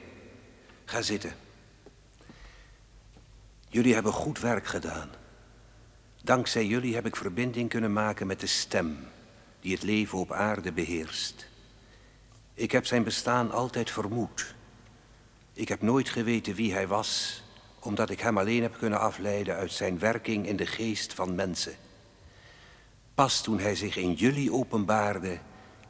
Ga 0.85 1.01
zitten. 1.01 1.48
Jullie 3.79 3.93
hebben 3.93 4.13
goed 4.13 4.39
werk 4.39 4.67
gedaan. 4.67 5.09
Dankzij 6.23 6.65
jullie 6.65 6.95
heb 6.95 7.05
ik 7.05 7.15
verbinding 7.15 7.69
kunnen 7.69 7.93
maken 7.93 8.27
met 8.27 8.39
de 8.39 8.47
stem 8.47 8.97
die 9.59 9.73
het 9.73 9.83
leven 9.83 10.17
op 10.17 10.31
aarde 10.31 10.71
beheerst. 10.71 11.47
Ik 12.53 12.71
heb 12.71 12.85
zijn 12.85 13.03
bestaan 13.03 13.51
altijd 13.51 13.91
vermoed. 13.91 14.55
Ik 15.53 15.67
heb 15.67 15.81
nooit 15.81 16.09
geweten 16.09 16.55
wie 16.55 16.73
hij 16.73 16.87
was, 16.87 17.43
omdat 17.79 18.09
ik 18.09 18.19
hem 18.19 18.37
alleen 18.37 18.61
heb 18.61 18.77
kunnen 18.77 18.99
afleiden 18.99 19.55
uit 19.55 19.71
zijn 19.71 19.99
werking 19.99 20.47
in 20.47 20.55
de 20.55 20.65
geest 20.65 21.13
van 21.13 21.35
mensen. 21.35 21.75
Pas 23.13 23.41
toen 23.41 23.59
hij 23.59 23.75
zich 23.75 23.95
in 23.95 24.13
jullie 24.13 24.53
openbaarde, 24.53 25.39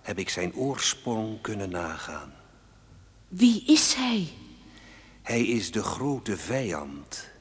heb 0.01 0.19
ik 0.19 0.29
zijn 0.29 0.55
oorsprong 0.55 1.41
kunnen 1.41 1.69
nagaan. 1.69 2.33
Wie 3.27 3.63
is 3.65 3.93
hij? 3.93 4.29
Hij 5.21 5.41
is 5.41 5.71
de 5.71 5.83
grote 5.83 6.37
vijand. 6.37 7.37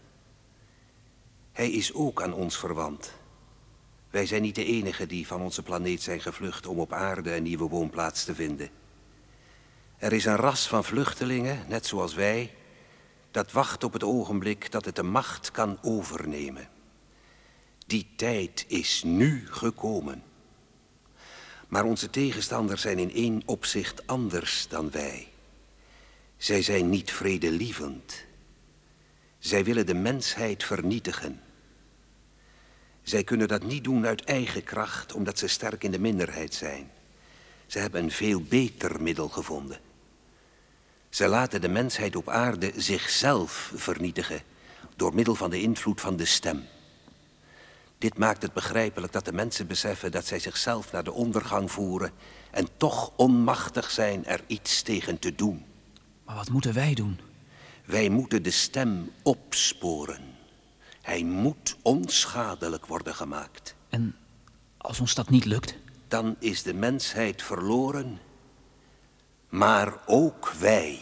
Hij 1.59 1.71
is 1.71 1.95
ook 1.95 2.23
aan 2.23 2.33
ons 2.33 2.59
verwant. 2.59 3.13
Wij 4.11 4.27
zijn 4.27 4.43
niet 4.43 4.55
de 4.55 4.65
enigen 4.65 5.09
die 5.09 5.27
van 5.27 5.41
onze 5.41 5.63
planeet 5.63 6.03
zijn 6.03 6.21
gevlucht 6.21 6.67
om 6.67 6.79
op 6.79 6.93
aarde 6.93 7.35
een 7.35 7.43
nieuwe 7.43 7.69
woonplaats 7.69 8.25
te 8.25 8.35
vinden. 8.35 8.71
Er 9.97 10.13
is 10.13 10.25
een 10.25 10.37
ras 10.37 10.69
van 10.69 10.85
vluchtelingen, 10.85 11.65
net 11.69 11.87
zoals 11.87 12.15
wij, 12.15 12.55
dat 13.31 13.53
wacht 13.53 13.85
op 13.85 13.93
het 13.93 14.05
ogenblik 14.05 14.71
dat 14.71 14.85
het 14.85 14.97
de 14.97 15.03
macht 15.03 15.51
kan 15.51 15.79
overnemen. 15.83 16.69
Die 17.87 18.09
tijd 18.17 18.65
is 18.69 19.03
nu 19.03 19.47
gekomen. 19.51 20.23
Maar 21.69 21.85
onze 21.85 22.11
tegenstanders 22.11 22.83
zijn 22.83 22.99
in 22.99 23.13
één 23.13 23.43
opzicht 23.45 24.07
anders 24.07 24.69
dan 24.69 24.91
wij. 24.91 25.29
Zij 26.37 26.63
zijn 26.63 26.89
niet 26.89 27.13
vredelievend. 27.13 28.25
Zij 29.39 29.65
willen 29.65 29.87
de 29.87 29.95
mensheid 29.95 30.65
vernietigen. 30.65 31.43
Zij 33.09 33.25
kunnen 33.25 33.49
dat 33.49 33.63
niet 33.63 33.85
doen 33.85 34.07
uit 34.07 34.25
eigen 34.25 34.65
kracht, 34.65 35.13
omdat 35.13 35.39
ze 35.39 35.47
sterk 35.47 35.85
in 35.85 35.91
de 35.91 35.99
minderheid 35.99 36.55
zijn. 36.55 36.91
Ze 37.67 37.79
hebben 37.79 38.03
een 38.03 38.11
veel 38.11 38.43
beter 38.43 39.03
middel 39.03 39.29
gevonden. 39.29 39.79
Ze 41.09 41.29
laten 41.29 41.61
de 41.61 41.69
mensheid 41.69 42.17
op 42.17 42.29
aarde 42.29 42.73
zichzelf 42.77 43.73
vernietigen 43.75 44.43
door 44.97 45.15
middel 45.15 45.35
van 45.35 45.51
de 45.51 45.61
invloed 45.61 46.01
van 46.01 46.17
de 46.17 46.25
stem. 46.25 46.65
Dit 47.99 48.19
maakt 48.19 48.43
het 48.43 48.53
begrijpelijk 48.53 49.13
dat 49.13 49.25
de 49.25 49.33
mensen 49.33 49.67
beseffen 49.67 50.13
dat 50.13 50.27
zij 50.27 50.39
zichzelf 50.39 50.93
naar 50.93 51.05
de 51.05 51.13
ondergang 51.13 51.71
voeren 51.71 52.13
en 52.51 52.69
toch 52.77 53.13
onmachtig 53.17 53.91
zijn 53.91 54.27
er 54.27 54.41
iets 54.47 54.83
tegen 54.83 55.19
te 55.19 55.35
doen. 55.35 55.65
Maar 56.25 56.37
wat 56.37 56.51
moeten 56.51 56.75
wij 56.75 56.95
doen? 56.95 57.21
Wij 57.85 58.09
moeten 58.09 58.43
de 58.43 58.51
stem 58.51 59.11
opsporen. 59.23 60.38
Hij 61.09 61.25
moet 61.25 61.77
onschadelijk 61.83 62.87
worden 62.87 63.15
gemaakt. 63.15 63.75
En 63.89 64.17
als 64.77 65.01
ons 65.01 65.15
dat 65.15 65.31
niet 65.31 65.45
lukt? 65.45 65.79
Dan 66.09 66.37
is 66.39 66.63
de 66.63 66.75
mensheid 66.75 67.43
verloren, 67.43 68.19
maar 69.49 69.95
ook 70.07 70.53
wij. 70.53 71.01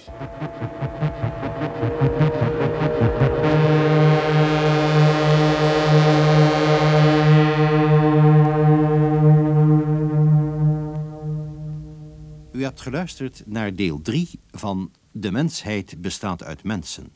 U 12.52 12.62
hebt 12.62 12.80
geluisterd 12.80 13.42
naar 13.46 13.74
deel 13.74 14.02
3 14.02 14.40
van 14.50 14.90
De 15.12 15.30
mensheid 15.30 16.00
bestaat 16.00 16.44
uit 16.44 16.64
mensen. 16.64 17.12